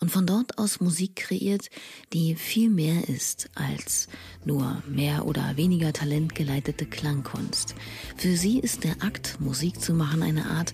und 0.00 0.10
von 0.10 0.26
dort 0.26 0.56
aus 0.56 0.80
Musik 0.80 1.16
kreiert, 1.16 1.68
die 2.14 2.34
viel 2.34 2.70
mehr 2.70 3.10
ist 3.10 3.50
als 3.54 4.08
nur 4.46 4.82
mehr 4.86 5.26
oder 5.26 5.56
weniger 5.58 5.92
talentgeleitete 5.92 6.86
Klangkunst. 6.86 7.74
Für 8.16 8.36
sie 8.36 8.58
ist 8.58 8.84
der 8.84 9.02
Akt, 9.02 9.38
Musik 9.38 9.80
zu 9.82 9.92
machen, 9.92 10.22
eine 10.22 10.46
Art 10.50 10.72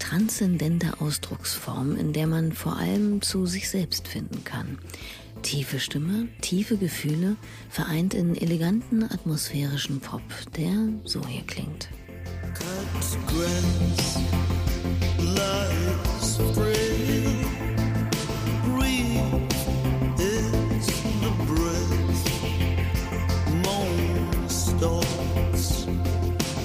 transzendente 0.00 1.00
Ausdrucksform, 1.00 1.94
in 1.94 2.12
der 2.12 2.26
man 2.26 2.52
vor 2.52 2.76
allem 2.76 3.22
zu 3.22 3.46
sich 3.46 3.68
selbst 3.68 4.08
finden 4.08 4.42
kann. 4.42 4.78
Tiefe 5.42 5.78
Stimme, 5.78 6.28
tiefe 6.40 6.76
Gefühle, 6.76 7.36
vereint 7.68 8.14
in 8.14 8.36
eleganten 8.36 9.04
atmosphärischen 9.04 10.00
Pop, 10.00 10.22
der 10.56 10.88
so 11.04 11.24
hier 11.26 11.44
klingt. 11.46 11.88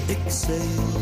Exhale 0.07 0.94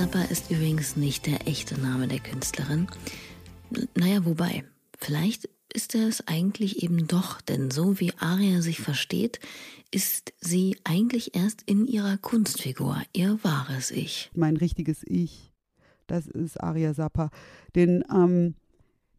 Zappa 0.00 0.22
ist 0.22 0.50
übrigens 0.50 0.96
nicht 0.96 1.26
der 1.26 1.46
echte 1.46 1.78
Name 1.78 2.08
der 2.08 2.20
Künstlerin. 2.20 2.86
Naja, 3.94 4.24
wobei, 4.24 4.64
vielleicht 4.96 5.50
ist 5.74 5.94
er 5.94 6.08
es 6.08 6.26
eigentlich 6.26 6.82
eben 6.82 7.06
doch, 7.06 7.42
denn 7.42 7.70
so 7.70 8.00
wie 8.00 8.14
Aria 8.18 8.62
sich 8.62 8.80
versteht, 8.80 9.40
ist 9.90 10.32
sie 10.40 10.78
eigentlich 10.84 11.36
erst 11.36 11.60
in 11.66 11.86
ihrer 11.86 12.16
Kunstfigur, 12.16 12.96
ihr 13.12 13.38
wahres 13.42 13.90
Ich. 13.90 14.30
Mein 14.34 14.56
richtiges 14.56 15.02
Ich, 15.04 15.52
das 16.06 16.26
ist 16.26 16.58
Aria 16.58 16.94
Zappa. 16.94 17.28
Denn 17.74 18.02
ähm, 18.10 18.54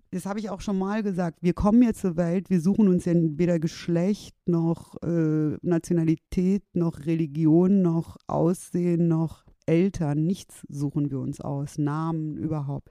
das 0.09 0.25
habe 0.25 0.39
ich 0.39 0.49
auch 0.49 0.61
schon 0.61 0.79
mal 0.79 1.03
gesagt, 1.03 1.43
wir 1.43 1.53
kommen 1.53 1.83
jetzt 1.83 2.01
zur 2.01 2.17
Welt, 2.17 2.49
wir 2.49 2.59
suchen 2.59 2.87
uns 2.87 3.05
ja 3.05 3.13
weder 3.13 3.59
Geschlecht 3.59 4.35
noch 4.47 4.99
äh, 5.03 5.57
Nationalität 5.61 6.63
noch 6.73 7.05
Religion 7.05 7.83
noch 7.83 8.17
Aussehen 8.25 9.07
noch 9.07 9.45
Eltern, 9.71 10.25
nichts 10.25 10.65
suchen 10.67 11.09
wir 11.09 11.19
uns 11.19 11.39
aus, 11.39 11.77
Namen 11.77 12.35
überhaupt. 12.35 12.89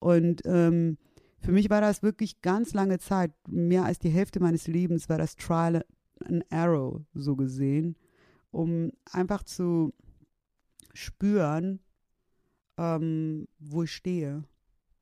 Und 0.00 0.42
ähm, 0.46 0.98
für 1.38 1.52
mich 1.52 1.70
war 1.70 1.80
das 1.80 2.02
wirklich 2.02 2.42
ganz 2.42 2.74
lange 2.74 2.98
Zeit, 2.98 3.32
mehr 3.48 3.84
als 3.84 4.00
die 4.00 4.08
Hälfte 4.10 4.40
meines 4.40 4.66
Lebens 4.66 5.08
war 5.08 5.16
das 5.16 5.36
Trial 5.36 5.84
and 6.24 6.44
Arrow 6.50 7.02
so 7.14 7.36
gesehen, 7.36 7.96
um 8.50 8.90
einfach 9.12 9.44
zu 9.44 9.94
spüren, 10.92 11.78
ähm, 12.76 13.46
wo 13.60 13.84
ich 13.84 13.92
stehe 13.92 14.42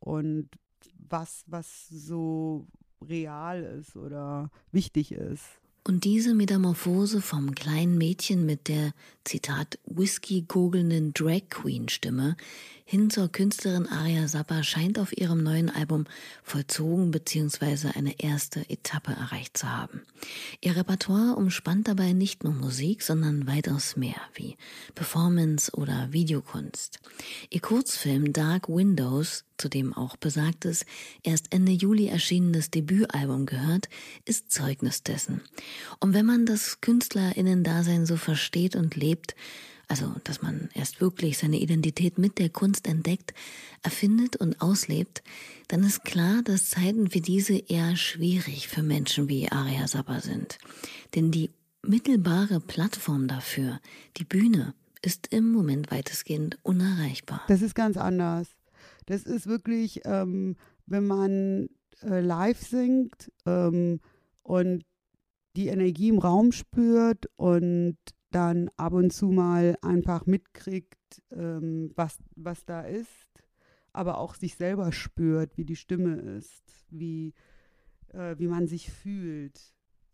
und 0.01 0.51
was, 0.99 1.45
was 1.47 1.89
so 1.89 2.67
real 3.01 3.63
ist 3.63 3.97
oder 3.97 4.51
wichtig 4.71 5.13
ist. 5.13 5.63
Und 5.87 6.03
diese 6.03 6.35
Metamorphose 6.35 7.21
vom 7.23 7.55
kleinen 7.55 7.97
Mädchen 7.97 8.45
mit 8.45 8.67
der, 8.67 8.93
Zitat, 9.23 9.79
Whisky-gogelnden 9.85 11.13
Drag-Queen-Stimme 11.15 12.37
hin 12.89 13.11
zur 13.11 13.29
Künstlerin 13.29 13.89
Aria 13.89 14.29
Zappa 14.29 14.63
scheint 14.63 15.01
auf 15.01 15.17
ihrem 15.19 15.43
neuen 15.43 15.71
Album 15.71 16.07
vollzogen 16.45 17.11
bzw. 17.11 17.89
eine 17.97 18.21
erste 18.21 18.71
Etappe 18.71 19.11
erreicht 19.11 19.59
zu 19.59 19.69
haben. 19.69 20.03
Ihr 20.61 20.77
Repertoire 20.77 21.35
umspannt 21.35 21.89
dabei 21.89 22.13
nicht 22.13 22.45
nur 22.45 22.53
Musik, 22.53 23.03
sondern 23.03 23.49
weitaus 23.49 23.97
mehr, 23.97 24.21
wie 24.35 24.57
Performance 24.95 25.73
oder 25.73 26.13
Videokunst. 26.13 27.01
Ihr 27.51 27.61
Kurzfilm 27.61 28.33
Dark 28.33 28.69
Windows, 28.69 29.45
zu 29.59 29.69
dem 29.69 29.93
auch 29.93 30.17
besagtes, 30.17 30.87
erst 31.25 31.53
Ende 31.53 31.73
Juli 31.73 32.07
erschienenes 32.07 32.71
Debütalbum 32.71 33.47
gehört, 33.47 33.89
ist 34.25 34.53
Zeugnis 34.53 35.03
dessen. 35.03 35.41
Und 35.99 36.15
wenn 36.15 36.27
man 36.27 36.47
das 36.47 36.81
Künstlerinnen-Dasein 36.81 38.07
so 38.07 38.17
versteht 38.17 38.77
und 38.77 38.95
lebt, 38.95 39.35
also 39.89 40.15
dass 40.25 40.43
man 40.43 40.69
erst 40.75 41.01
wirklich 41.01 41.39
seine 41.39 41.59
Identität 41.59 42.19
mit 42.19 42.39
der 42.39 42.49
Kunst 42.49 42.87
entdeckt, 42.87 43.35
erfindet 43.83 44.37
und 44.37 44.61
auslebt, 44.61 45.23
dann 45.69 45.85
ist 45.85 46.05
klar, 46.05 46.43
dass 46.43 46.71
Zeiten 46.71 47.15
wie 47.15 47.21
diese 47.21 47.57
eher 47.57 47.97
schwierig 47.97 48.69
für 48.69 48.83
Menschen 48.83 49.29
wie 49.29 49.51
Aria 49.51 49.87
Sabba 49.87 50.21
sind. 50.21 50.59
Denn 51.15 51.31
die 51.31 51.51
mittelbare 51.83 52.61
Plattform 52.61 53.29
dafür, 53.29 53.81
die 54.17 54.25
Bühne, 54.25 54.75
ist 55.03 55.29
im 55.33 55.53
Moment 55.53 55.91
weitestgehend 55.91 56.59
unerreichbar. 56.63 57.43
Das 57.49 57.63
ist 57.63 57.75
ganz 57.75 57.97
anders. 57.97 58.49
Das 59.07 59.23
ist 59.23 59.47
wirklich, 59.47 60.01
ähm, 60.05 60.57
wenn 60.87 61.07
man 61.07 61.69
äh, 62.03 62.21
live 62.21 62.61
singt 62.61 63.31
ähm, 63.47 64.01
und 64.43 64.85
die 65.57 65.69
Energie 65.69 66.09
im 66.09 66.19
Raum 66.19 66.53
spürt 66.53 67.27
und 67.37 67.97
dann 68.37 68.71
ab 68.77 68.93
und 68.93 69.15
zu 69.15 69.29
mal 69.29 69.79
einfach 69.81 70.27
mitkriegt, 70.27 71.23
ähm, 71.33 71.91
was, 71.97 72.19
was 72.35 72.67
da 72.67 72.83
ist, 72.83 73.43
aber 73.95 74.19
auch 74.19 74.35
sich 74.35 74.57
selber 74.57 74.93
spürt, 74.93 75.57
wie 75.57 75.65
die 75.65 75.75
Stimme 75.75 76.17
ist, 76.17 76.63
wie, 76.91 77.33
äh, 78.13 78.37
wie 78.39 78.47
man 78.47 78.67
sich 78.67 78.93
fühlt. 78.93 79.59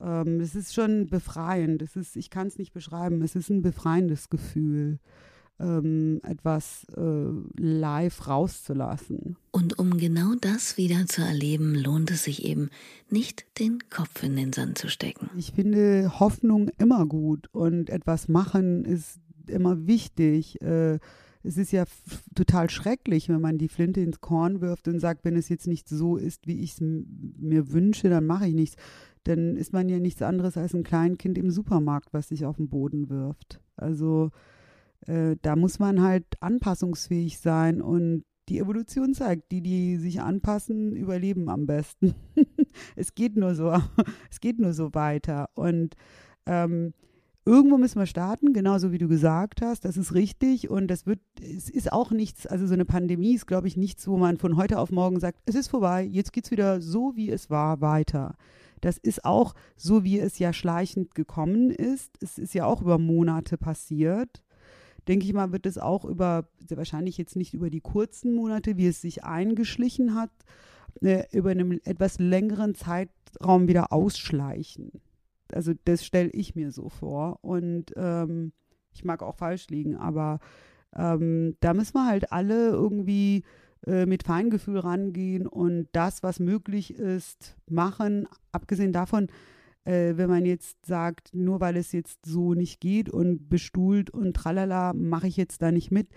Ähm, 0.00 0.38
es 0.38 0.54
ist 0.54 0.72
schon 0.72 1.08
befreiend. 1.08 1.82
Es 1.82 1.96
ist, 1.96 2.14
ich 2.14 2.30
kann 2.30 2.46
es 2.46 2.58
nicht 2.58 2.72
beschreiben, 2.72 3.22
es 3.22 3.34
ist 3.34 3.50
ein 3.50 3.60
befreiendes 3.60 4.30
Gefühl 4.30 5.00
ähm, 5.60 6.20
etwas 6.24 6.86
äh, 6.96 7.30
live 7.56 8.28
rauszulassen. 8.28 9.36
Und 9.50 9.78
um 9.78 9.98
genau 9.98 10.34
das 10.40 10.76
wieder 10.76 11.06
zu 11.06 11.22
erleben, 11.22 11.74
lohnt 11.74 12.10
es 12.10 12.24
sich 12.24 12.44
eben 12.44 12.70
nicht, 13.08 13.46
den 13.58 13.78
Kopf 13.90 14.22
in 14.22 14.36
den 14.36 14.52
Sand 14.52 14.78
zu 14.78 14.88
stecken. 14.88 15.30
Ich 15.36 15.52
finde 15.52 16.20
Hoffnung 16.20 16.70
immer 16.78 17.06
gut 17.06 17.48
und 17.52 17.90
etwas 17.90 18.28
machen 18.28 18.84
ist 18.84 19.20
immer 19.46 19.86
wichtig. 19.86 20.60
Äh, 20.62 20.98
es 21.44 21.56
ist 21.56 21.72
ja 21.72 21.84
total 22.34 22.70
schrecklich, 22.70 23.28
wenn 23.28 23.40
man 23.40 23.58
die 23.58 23.68
Flinte 23.68 24.00
ins 24.00 24.20
Korn 24.20 24.60
wirft 24.60 24.86
und 24.88 25.00
sagt, 25.00 25.24
wenn 25.24 25.36
es 25.36 25.48
jetzt 25.48 25.66
nicht 25.66 25.88
so 25.88 26.16
ist, 26.16 26.46
wie 26.46 26.60
ich 26.60 26.74
es 26.74 26.80
mir 26.80 27.72
wünsche, 27.72 28.08
dann 28.08 28.26
mache 28.26 28.46
ich 28.46 28.54
nichts. 28.54 28.76
Dann 29.24 29.56
ist 29.56 29.72
man 29.72 29.88
ja 29.88 29.98
nichts 29.98 30.22
anderes 30.22 30.56
als 30.56 30.74
ein 30.74 30.84
Kleinkind 30.84 31.38
im 31.38 31.50
Supermarkt, 31.50 32.12
was 32.12 32.28
sich 32.28 32.44
auf 32.44 32.56
den 32.56 32.68
Boden 32.68 33.08
wirft. 33.08 33.60
Also 33.76 34.30
äh, 35.06 35.36
da 35.42 35.56
muss 35.56 35.78
man 35.78 36.02
halt 36.02 36.26
anpassungsfähig 36.40 37.38
sein 37.38 37.80
und 37.80 38.24
die 38.48 38.58
Evolution 38.58 39.14
zeigt, 39.14 39.52
die, 39.52 39.62
die 39.62 39.96
sich 39.96 40.20
anpassen, 40.20 40.96
überleben 40.96 41.48
am 41.48 41.66
besten. 41.66 42.14
es 42.96 43.14
geht 43.14 43.36
nur 43.36 43.54
so, 43.54 43.72
es 44.30 44.40
geht 44.40 44.58
nur 44.58 44.72
so 44.72 44.94
weiter. 44.94 45.48
Und 45.54 45.94
ähm, 46.46 46.92
irgendwo 47.44 47.78
müssen 47.78 47.98
wir 47.98 48.06
starten, 48.06 48.52
genauso 48.52 48.92
wie 48.92 48.98
du 48.98 49.08
gesagt 49.08 49.62
hast. 49.62 49.84
Das 49.84 49.96
ist 49.96 50.14
richtig. 50.14 50.68
Und 50.68 50.88
das 50.88 51.06
wird, 51.06 51.20
es 51.40 51.70
ist 51.70 51.92
auch 51.92 52.10
nichts, 52.10 52.46
also 52.46 52.66
so 52.66 52.74
eine 52.74 52.84
Pandemie 52.84 53.34
ist, 53.34 53.46
glaube 53.46 53.68
ich, 53.68 53.76
nichts, 53.76 54.08
wo 54.08 54.16
man 54.16 54.38
von 54.38 54.56
heute 54.56 54.78
auf 54.78 54.90
morgen 54.90 55.20
sagt, 55.20 55.38
es 55.46 55.54
ist 55.54 55.68
vorbei, 55.68 56.02
jetzt 56.02 56.32
geht 56.32 56.44
es 56.44 56.50
wieder 56.50 56.80
so, 56.80 57.14
wie 57.14 57.30
es 57.30 57.48
war, 57.48 57.80
weiter. 57.80 58.36
Das 58.80 58.98
ist 58.98 59.24
auch 59.24 59.54
so, 59.76 60.02
wie 60.02 60.18
es 60.18 60.40
ja 60.40 60.52
schleichend 60.52 61.14
gekommen 61.14 61.70
ist. 61.70 62.16
Es 62.20 62.38
ist 62.38 62.54
ja 62.54 62.66
auch 62.66 62.82
über 62.82 62.98
Monate 62.98 63.56
passiert 63.56 64.42
denke 65.08 65.26
ich 65.26 65.32
mal, 65.32 65.52
wird 65.52 65.66
es 65.66 65.78
auch 65.78 66.04
über, 66.04 66.48
wahrscheinlich 66.68 67.18
jetzt 67.18 67.36
nicht 67.36 67.54
über 67.54 67.70
die 67.70 67.80
kurzen 67.80 68.34
Monate, 68.34 68.76
wie 68.76 68.86
es 68.86 69.00
sich 69.00 69.24
eingeschlichen 69.24 70.14
hat, 70.14 70.30
äh, 71.00 71.24
über 71.32 71.50
einen 71.50 71.84
etwas 71.84 72.18
längeren 72.18 72.74
Zeitraum 72.74 73.68
wieder 73.68 73.92
ausschleichen. 73.92 75.00
Also 75.52 75.72
das 75.84 76.04
stelle 76.04 76.30
ich 76.30 76.54
mir 76.54 76.70
so 76.70 76.88
vor. 76.88 77.38
Und 77.42 77.92
ähm, 77.96 78.52
ich 78.92 79.04
mag 79.04 79.22
auch 79.22 79.36
falsch 79.36 79.68
liegen, 79.68 79.96
aber 79.96 80.40
ähm, 80.94 81.56
da 81.60 81.74
müssen 81.74 81.94
wir 81.94 82.06
halt 82.06 82.32
alle 82.32 82.68
irgendwie 82.68 83.44
äh, 83.86 84.06
mit 84.06 84.22
Feingefühl 84.22 84.78
rangehen 84.78 85.46
und 85.46 85.88
das, 85.92 86.22
was 86.22 86.38
möglich 86.38 86.94
ist, 86.94 87.56
machen. 87.68 88.28
Abgesehen 88.52 88.92
davon, 88.92 89.28
äh, 89.84 90.16
wenn 90.16 90.30
man 90.30 90.44
jetzt 90.44 90.86
sagt, 90.86 91.34
nur 91.34 91.60
weil 91.60 91.76
es 91.76 91.92
jetzt 91.92 92.24
so 92.26 92.54
nicht 92.54 92.80
geht 92.80 93.08
und 93.10 93.48
bestuhlt 93.48 94.10
und 94.10 94.34
tralala, 94.34 94.92
mache 94.92 95.26
ich 95.26 95.36
jetzt 95.36 95.62
da 95.62 95.72
nicht 95.72 95.90
mit. 95.90 96.08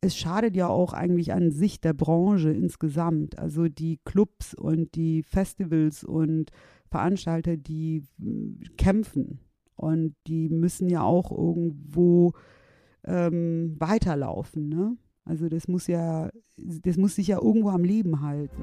Es 0.00 0.16
schadet 0.16 0.54
ja 0.56 0.68
auch 0.68 0.92
eigentlich 0.92 1.32
an 1.32 1.50
sich 1.50 1.80
der 1.80 1.94
Branche 1.94 2.50
insgesamt. 2.50 3.38
Also 3.38 3.68
die 3.68 3.98
Clubs 4.04 4.54
und 4.54 4.94
die 4.94 5.22
Festivals 5.22 6.04
und 6.04 6.50
Veranstalter, 6.90 7.56
die 7.56 8.04
äh, 8.20 8.68
kämpfen 8.76 9.40
und 9.76 10.14
die 10.26 10.48
müssen 10.48 10.88
ja 10.88 11.02
auch 11.02 11.30
irgendwo 11.30 12.32
ähm, 13.04 13.76
weiterlaufen. 13.78 14.68
Ne? 14.68 14.96
Also 15.24 15.48
das 15.48 15.68
muss 15.68 15.86
ja, 15.86 16.30
das 16.56 16.96
muss 16.96 17.16
sich 17.16 17.28
ja 17.28 17.40
irgendwo 17.40 17.70
am 17.70 17.84
Leben 17.84 18.20
halten. 18.20 18.62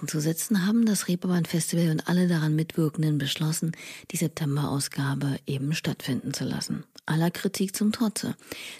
Lebenszeichen 0.00 0.08
zu 0.08 0.20
setzen, 0.20 0.66
haben 0.66 0.86
das 0.86 1.08
Reeperbahn 1.08 1.44
Festival 1.44 1.90
und 1.90 2.08
alle 2.08 2.28
daran 2.28 2.54
Mitwirkenden 2.54 3.18
beschlossen, 3.18 3.72
die 4.10 4.16
September-Ausgabe 4.16 5.38
eben 5.46 5.74
stattfinden 5.74 6.32
zu 6.32 6.44
lassen. 6.44 6.84
aller 7.06 7.30
Kritik 7.32 7.74
zum 7.74 7.90
Trotze. 7.90 8.36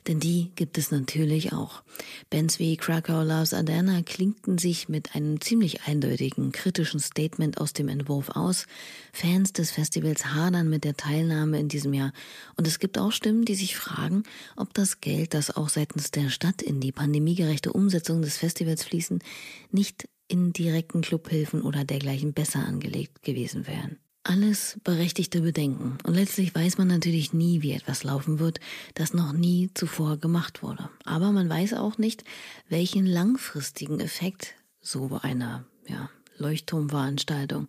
Denn 0.07 0.21
die 0.21 0.53
gibt 0.55 0.79
es 0.79 0.93
natürlich 0.93 1.53
auch. 1.53 1.83
Bands 2.29 2.61
wie 2.61 2.77
Krakow 2.77 3.25
Loves 3.25 3.53
Adana 3.53 4.03
klinkten 4.03 4.57
sich 4.57 4.89
mit 4.89 5.17
einem 5.17 5.41
ziemlich 5.41 5.83
eindeutigen 5.89 6.53
kritischen 6.53 7.01
Statement 7.01 7.59
aus 7.59 7.73
dem 7.73 7.89
Entwurf 7.89 8.29
aus. 8.31 8.67
Fans 9.13 9.53
des 9.53 9.73
Festivals 9.73 10.27
hadern 10.27 10.69
mit 10.69 10.85
der 10.85 10.97
Teilnahme 10.97 11.59
in 11.59 11.69
diesem 11.69 11.93
Jahr. 11.93 12.13
Und 12.57 12.69
es 12.69 12.79
gibt 12.79 12.99
auch 12.99 13.11
Stimmen, 13.11 13.45
die 13.45 13.57
sich 13.57 13.75
fragen, 13.75 14.23
ob 14.55 14.75
das 14.75 15.01
Geld, 15.01 15.35
das 15.35 15.57
auch 15.57 15.69
seitens 15.69 16.13
der 16.13 16.31
Stadt 16.31 16.63
in 16.63 16.79
die 16.79 16.93
pandemiegerechte 16.93 17.73
Umsetzung 17.73 18.23
des 18.23 18.37
Festivals 18.37 18.85
fließen, 18.85 19.25
nicht 19.73 20.09
in 20.31 20.53
direkten 20.53 21.03
Clubhilfen 21.03 21.63
oder 21.63 21.85
dergleichen 21.85 22.33
besser 22.33 22.65
angelegt 22.65 23.23
gewesen 23.23 23.67
wären. 23.67 23.99
Alles 24.23 24.79
berechtigte 24.85 25.41
Bedenken. 25.41 25.97
Und 26.05 26.15
letztlich 26.15 26.55
weiß 26.55 26.77
man 26.79 26.89
natürlich 26.89 27.33
nie, 27.33 27.63
wie 27.63 27.73
etwas 27.73 28.05
laufen 28.05 28.39
wird, 28.39 28.61
das 28.95 29.15
noch 29.15 29.33
nie 29.33 29.71
zuvor 29.73 30.19
gemacht 30.19 30.63
wurde. 30.63 30.91
Aber 31.05 31.33
man 31.33 31.49
weiß 31.49 31.75
auch 31.75 31.97
nicht, 31.97 32.25
welchen 32.69 33.07
langfristigen 33.07 33.99
Effekt 33.99 34.55
so 34.81 35.19
eine 35.23 35.65
ja, 35.89 36.11
Leuchtturmveranstaltung 36.37 37.69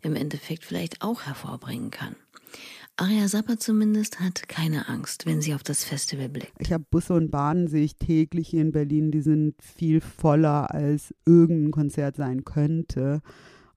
im 0.00 0.16
Endeffekt 0.16 0.64
vielleicht 0.64 1.02
auch 1.02 1.22
hervorbringen 1.22 1.90
kann. 1.90 2.16
Aria 3.00 3.28
Sapper 3.28 3.58
zumindest 3.58 4.20
hat 4.20 4.46
keine 4.46 4.86
Angst, 4.88 5.24
wenn 5.24 5.40
sie 5.40 5.54
auf 5.54 5.62
das 5.62 5.84
Festival 5.84 6.28
blickt. 6.28 6.52
Ich 6.58 6.70
habe 6.70 6.84
Busse 6.90 7.14
und 7.14 7.30
Bahnen 7.30 7.66
sehe 7.66 7.82
ich 7.82 7.96
täglich 7.96 8.48
hier 8.48 8.60
in 8.60 8.72
Berlin, 8.72 9.10
die 9.10 9.22
sind 9.22 9.54
viel 9.62 10.02
voller 10.02 10.74
als 10.74 11.14
irgendein 11.24 11.70
Konzert 11.70 12.16
sein 12.16 12.44
könnte. 12.44 13.22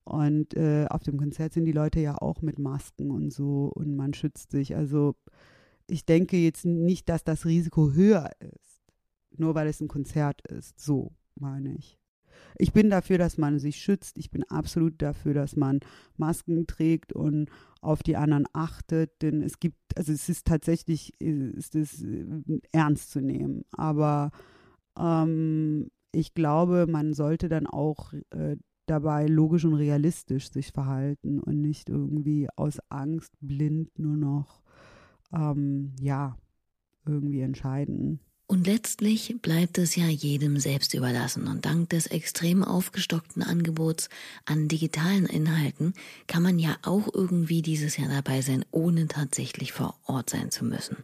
Und 0.04 0.54
äh, 0.54 0.84
auf 0.90 1.02
dem 1.04 1.16
Konzert 1.16 1.54
sind 1.54 1.64
die 1.64 1.72
Leute 1.72 2.00
ja 2.00 2.18
auch 2.18 2.42
mit 2.42 2.58
Masken 2.58 3.10
und 3.10 3.32
so 3.32 3.72
und 3.74 3.96
man 3.96 4.12
schützt 4.12 4.50
sich. 4.50 4.76
Also 4.76 5.14
ich 5.86 6.04
denke 6.04 6.36
jetzt 6.36 6.66
nicht, 6.66 7.08
dass 7.08 7.24
das 7.24 7.46
Risiko 7.46 7.92
höher 7.92 8.30
ist, 8.40 8.82
nur 9.38 9.54
weil 9.54 9.68
es 9.68 9.80
ein 9.80 9.88
Konzert 9.88 10.46
ist. 10.48 10.78
So 10.78 11.12
meine 11.34 11.74
ich. 11.74 11.98
Ich 12.58 12.72
bin 12.72 12.90
dafür, 12.90 13.18
dass 13.18 13.38
man 13.38 13.58
sich 13.58 13.76
schützt. 13.76 14.18
Ich 14.18 14.30
bin 14.30 14.44
absolut 14.44 15.00
dafür, 15.02 15.34
dass 15.34 15.56
man 15.56 15.80
Masken 16.16 16.66
trägt 16.66 17.12
und 17.12 17.50
auf 17.80 18.02
die 18.02 18.16
anderen 18.16 18.46
achtet, 18.52 19.22
denn 19.22 19.42
es 19.42 19.60
gibt, 19.60 19.76
also 19.96 20.12
es 20.12 20.28
ist 20.28 20.46
tatsächlich, 20.46 21.12
ist 21.20 21.74
es 21.74 22.02
äh, 22.02 22.26
ernst 22.72 23.10
zu 23.10 23.20
nehmen. 23.20 23.64
Aber 23.72 24.30
ähm, 24.98 25.90
ich 26.12 26.34
glaube, 26.34 26.86
man 26.88 27.12
sollte 27.12 27.48
dann 27.48 27.66
auch 27.66 28.12
äh, 28.30 28.56
dabei 28.86 29.26
logisch 29.26 29.64
und 29.64 29.74
realistisch 29.74 30.50
sich 30.50 30.72
verhalten 30.72 31.40
und 31.40 31.60
nicht 31.60 31.88
irgendwie 31.88 32.48
aus 32.56 32.78
Angst 32.88 33.32
blind 33.40 33.98
nur 33.98 34.16
noch, 34.16 34.62
ähm, 35.32 35.92
ja, 36.00 36.36
irgendwie 37.06 37.40
entscheiden. 37.40 38.20
Und 38.46 38.66
letztlich 38.66 39.36
bleibt 39.40 39.78
es 39.78 39.96
ja 39.96 40.06
jedem 40.06 40.58
selbst 40.58 40.92
überlassen. 40.92 41.46
Und 41.46 41.64
dank 41.64 41.88
des 41.88 42.06
extrem 42.06 42.62
aufgestockten 42.62 43.42
Angebots 43.42 44.10
an 44.44 44.68
digitalen 44.68 45.24
Inhalten 45.24 45.94
kann 46.26 46.42
man 46.42 46.58
ja 46.58 46.76
auch 46.82 47.08
irgendwie 47.12 47.62
dieses 47.62 47.96
Jahr 47.96 48.10
dabei 48.10 48.42
sein, 48.42 48.62
ohne 48.70 49.08
tatsächlich 49.08 49.72
vor 49.72 49.98
Ort 50.04 50.28
sein 50.28 50.50
zu 50.50 50.66
müssen. 50.66 50.98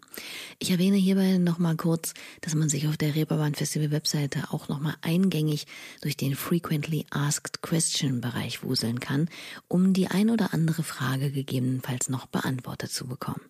Ich 0.58 0.70
erwähne 0.70 0.98
hierbei 0.98 1.38
nochmal 1.38 1.76
kurz, 1.76 2.12
dass 2.42 2.54
man 2.54 2.68
sich 2.68 2.88
auf 2.88 2.98
der 2.98 3.14
Reeperbahn 3.14 3.54
Festival 3.54 3.90
Webseite 3.90 4.50
auch 4.50 4.68
nochmal 4.68 4.96
eingängig 5.00 5.66
durch 6.02 6.18
den 6.18 6.36
Frequently 6.36 7.06
Asked 7.08 7.62
Question 7.62 8.20
Bereich 8.20 8.62
wuseln 8.62 9.00
kann, 9.00 9.30
um 9.66 9.94
die 9.94 10.08
ein 10.08 10.28
oder 10.28 10.52
andere 10.52 10.82
Frage 10.82 11.30
gegebenenfalls 11.30 12.10
noch 12.10 12.26
beantwortet 12.26 12.92
zu 12.92 13.06
bekommen. 13.06 13.40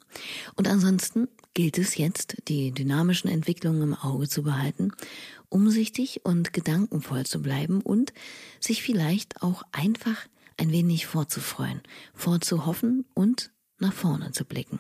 Und 0.55 0.68
ansonsten 0.68 1.26
gilt 1.55 1.79
es 1.79 1.96
jetzt, 1.96 2.37
die 2.48 2.70
dynamischen 2.70 3.29
Entwicklungen 3.29 3.79
im 3.82 3.94
Auge 3.94 4.28
zu 4.28 4.42
behalten, 4.42 4.92
umsichtig 5.48 6.24
und 6.24 6.52
gedankenvoll 6.52 7.26
zu 7.26 7.42
bleiben 7.42 7.80
und 7.80 8.12
sich 8.60 8.82
vielleicht 8.82 9.42
auch 9.42 9.62
einfach 9.72 10.16
ein 10.56 10.72
wenig 10.72 11.06
vorzufreuen, 11.06 11.80
vorzuhoffen 12.14 13.04
und 13.14 13.50
nach 13.78 13.92
vorne 13.92 14.32
zu 14.32 14.44
blicken, 14.44 14.78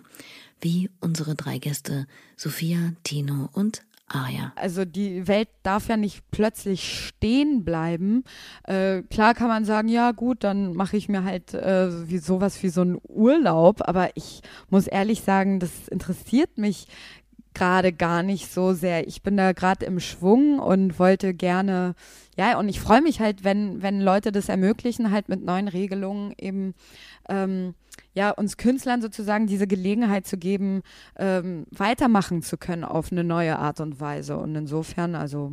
wie 0.60 0.90
unsere 1.00 1.34
drei 1.34 1.58
Gäste 1.58 2.06
Sophia, 2.36 2.92
Tino 3.02 3.48
und 3.52 3.82
Ah 4.12 4.28
ja. 4.28 4.52
Also 4.56 4.84
die 4.84 5.28
Welt 5.28 5.48
darf 5.62 5.86
ja 5.86 5.96
nicht 5.96 6.28
plötzlich 6.32 7.06
stehen 7.06 7.64
bleiben. 7.64 8.24
Äh, 8.64 9.02
klar 9.02 9.34
kann 9.34 9.46
man 9.46 9.64
sagen, 9.64 9.86
ja 9.86 10.10
gut, 10.10 10.42
dann 10.42 10.74
mache 10.74 10.96
ich 10.96 11.08
mir 11.08 11.22
halt 11.22 11.54
äh, 11.54 12.08
wie 12.08 12.18
sowas 12.18 12.60
wie 12.64 12.70
so 12.70 12.80
einen 12.80 12.98
Urlaub. 13.06 13.88
Aber 13.88 14.10
ich 14.16 14.40
muss 14.68 14.88
ehrlich 14.88 15.20
sagen, 15.20 15.60
das 15.60 15.86
interessiert 15.86 16.58
mich 16.58 16.88
gerade 17.60 17.92
gar 17.92 18.22
nicht 18.22 18.50
so 18.50 18.72
sehr. 18.72 19.06
Ich 19.06 19.22
bin 19.22 19.36
da 19.36 19.52
gerade 19.52 19.84
im 19.84 20.00
Schwung 20.00 20.58
und 20.58 20.98
wollte 20.98 21.34
gerne, 21.34 21.94
ja, 22.34 22.58
und 22.58 22.70
ich 22.70 22.80
freue 22.80 23.02
mich 23.02 23.20
halt, 23.20 23.44
wenn, 23.44 23.82
wenn 23.82 24.00
Leute 24.00 24.32
das 24.32 24.48
ermöglichen, 24.48 25.10
halt 25.10 25.28
mit 25.28 25.44
neuen 25.44 25.68
Regelungen 25.68 26.32
eben 26.38 26.72
ähm, 27.28 27.74
ja, 28.14 28.30
uns 28.30 28.56
Künstlern 28.56 29.02
sozusagen 29.02 29.46
diese 29.46 29.66
Gelegenheit 29.66 30.26
zu 30.26 30.38
geben, 30.38 30.80
ähm, 31.18 31.66
weitermachen 31.70 32.40
zu 32.40 32.56
können 32.56 32.84
auf 32.84 33.12
eine 33.12 33.24
neue 33.24 33.58
Art 33.58 33.80
und 33.80 34.00
Weise. 34.00 34.38
Und 34.38 34.54
insofern, 34.56 35.14
also 35.14 35.52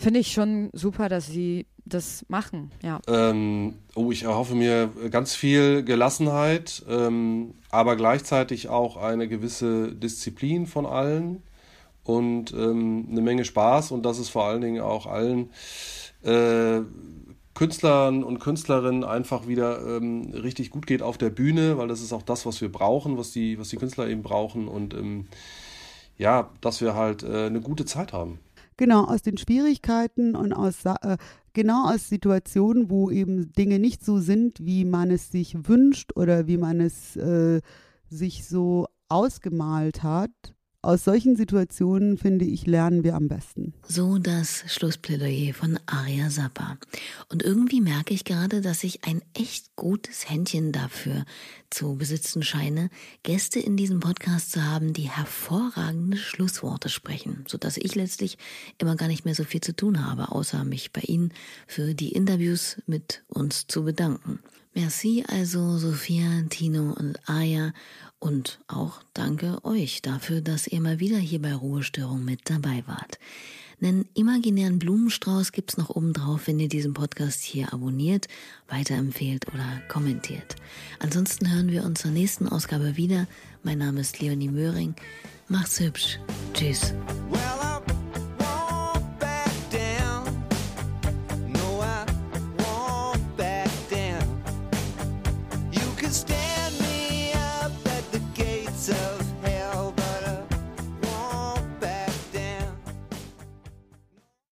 finde 0.00 0.20
ich 0.20 0.32
schon 0.32 0.70
super, 0.72 1.08
dass 1.08 1.26
sie 1.26 1.66
das 1.84 2.24
machen, 2.28 2.70
ja. 2.82 3.00
Ähm, 3.06 3.74
oh, 3.94 4.10
ich 4.10 4.24
erhoffe 4.24 4.54
mir 4.54 4.90
ganz 5.10 5.34
viel 5.34 5.82
Gelassenheit, 5.82 6.84
ähm, 6.88 7.54
aber 7.70 7.96
gleichzeitig 7.96 8.68
auch 8.68 8.96
eine 8.96 9.28
gewisse 9.28 9.92
Disziplin 9.94 10.66
von 10.66 10.86
allen 10.86 11.42
und 12.04 12.52
ähm, 12.52 13.08
eine 13.10 13.20
Menge 13.20 13.44
Spaß 13.44 13.92
und 13.92 14.04
dass 14.04 14.18
es 14.18 14.28
vor 14.28 14.44
allen 14.44 14.60
Dingen 14.60 14.80
auch 14.80 15.06
allen 15.06 15.50
äh, 16.22 16.80
Künstlern 17.54 18.24
und 18.24 18.38
Künstlerinnen 18.38 19.04
einfach 19.04 19.46
wieder 19.46 19.84
ähm, 19.86 20.32
richtig 20.32 20.70
gut 20.70 20.86
geht 20.86 21.02
auf 21.02 21.18
der 21.18 21.30
Bühne, 21.30 21.76
weil 21.76 21.88
das 21.88 22.00
ist 22.00 22.12
auch 22.12 22.22
das, 22.22 22.46
was 22.46 22.60
wir 22.60 22.70
brauchen, 22.72 23.18
was 23.18 23.32
die, 23.32 23.58
was 23.58 23.68
die 23.68 23.76
Künstler 23.76 24.08
eben 24.08 24.22
brauchen 24.22 24.68
und 24.68 24.94
ähm, 24.94 25.26
ja, 26.16 26.50
dass 26.60 26.80
wir 26.80 26.94
halt 26.94 27.22
äh, 27.22 27.46
eine 27.46 27.60
gute 27.60 27.86
Zeit 27.86 28.12
haben. 28.12 28.38
Genau, 28.80 29.04
aus 29.04 29.20
den 29.20 29.36
Schwierigkeiten 29.36 30.34
und 30.34 30.54
aus 30.54 30.86
äh, 30.86 31.18
genau 31.52 31.90
aus 31.90 32.08
Situationen, 32.08 32.88
wo 32.88 33.10
eben 33.10 33.52
Dinge 33.52 33.78
nicht 33.78 34.02
so 34.02 34.20
sind, 34.20 34.58
wie 34.58 34.86
man 34.86 35.10
es 35.10 35.30
sich 35.30 35.68
wünscht 35.68 36.16
oder 36.16 36.46
wie 36.46 36.56
man 36.56 36.80
es 36.80 37.14
äh, 37.14 37.60
sich 38.08 38.48
so 38.48 38.86
ausgemalt 39.10 40.02
hat, 40.02 40.30
aus 40.82 41.04
solchen 41.04 41.36
Situationen, 41.36 42.16
finde 42.16 42.46
ich, 42.46 42.66
lernen 42.66 43.04
wir 43.04 43.14
am 43.14 43.28
besten. 43.28 43.74
So 43.86 44.18
das 44.18 44.64
Schlussplädoyer 44.66 45.52
von 45.52 45.78
Aria 45.86 46.30
Sappa. 46.30 46.78
Und 47.28 47.42
irgendwie 47.42 47.82
merke 47.82 48.14
ich 48.14 48.24
gerade, 48.24 48.62
dass 48.62 48.82
ich 48.82 49.04
ein 49.04 49.20
echt 49.34 49.76
gutes 49.76 50.30
Händchen 50.30 50.72
dafür 50.72 51.24
zu 51.68 51.96
besitzen 51.96 52.42
scheine, 52.42 52.88
Gäste 53.22 53.60
in 53.60 53.76
diesem 53.76 54.00
Podcast 54.00 54.52
zu 54.52 54.64
haben, 54.64 54.92
die 54.92 55.10
hervorragende 55.10 56.16
Schlussworte 56.16 56.88
sprechen, 56.88 57.44
sodass 57.46 57.76
ich 57.76 57.94
letztlich 57.94 58.38
immer 58.78 58.96
gar 58.96 59.08
nicht 59.08 59.24
mehr 59.24 59.34
so 59.34 59.44
viel 59.44 59.60
zu 59.60 59.76
tun 59.76 60.06
habe, 60.06 60.32
außer 60.32 60.64
mich 60.64 60.92
bei 60.92 61.02
Ihnen 61.02 61.32
für 61.66 61.94
die 61.94 62.12
Interviews 62.12 62.80
mit 62.86 63.22
uns 63.28 63.66
zu 63.66 63.84
bedanken. 63.84 64.40
Merci 64.72 65.24
also 65.26 65.78
Sophia, 65.78 66.42
Tino 66.48 66.92
und 66.92 67.18
Aya 67.28 67.72
und 68.20 68.60
auch 68.68 69.02
danke 69.14 69.64
euch 69.64 70.02
dafür, 70.02 70.40
dass 70.40 70.66
ihr 70.66 70.80
mal 70.80 71.00
wieder 71.00 71.18
hier 71.18 71.42
bei 71.42 71.54
Ruhestörung 71.54 72.24
mit 72.24 72.48
dabei 72.48 72.84
wart. 72.86 73.18
Einen 73.82 74.06
imaginären 74.14 74.78
Blumenstrauß 74.78 75.52
gibt's 75.52 75.78
noch 75.78 75.88
oben 75.88 76.12
drauf, 76.12 76.46
wenn 76.46 76.60
ihr 76.60 76.68
diesen 76.68 76.92
Podcast 76.92 77.42
hier 77.42 77.72
abonniert, 77.72 78.28
weiterempfehlt 78.68 79.46
oder 79.48 79.80
kommentiert. 79.88 80.56
Ansonsten 80.98 81.50
hören 81.50 81.70
wir 81.70 81.84
uns 81.84 82.02
zur 82.02 82.10
nächsten 82.10 82.46
Ausgabe 82.46 82.98
wieder. 82.98 83.26
Mein 83.62 83.78
Name 83.78 84.02
ist 84.02 84.20
Leonie 84.20 84.50
Möhring. 84.50 84.94
Macht's 85.48 85.80
hübsch. 85.80 86.18
Tschüss. 86.52 86.92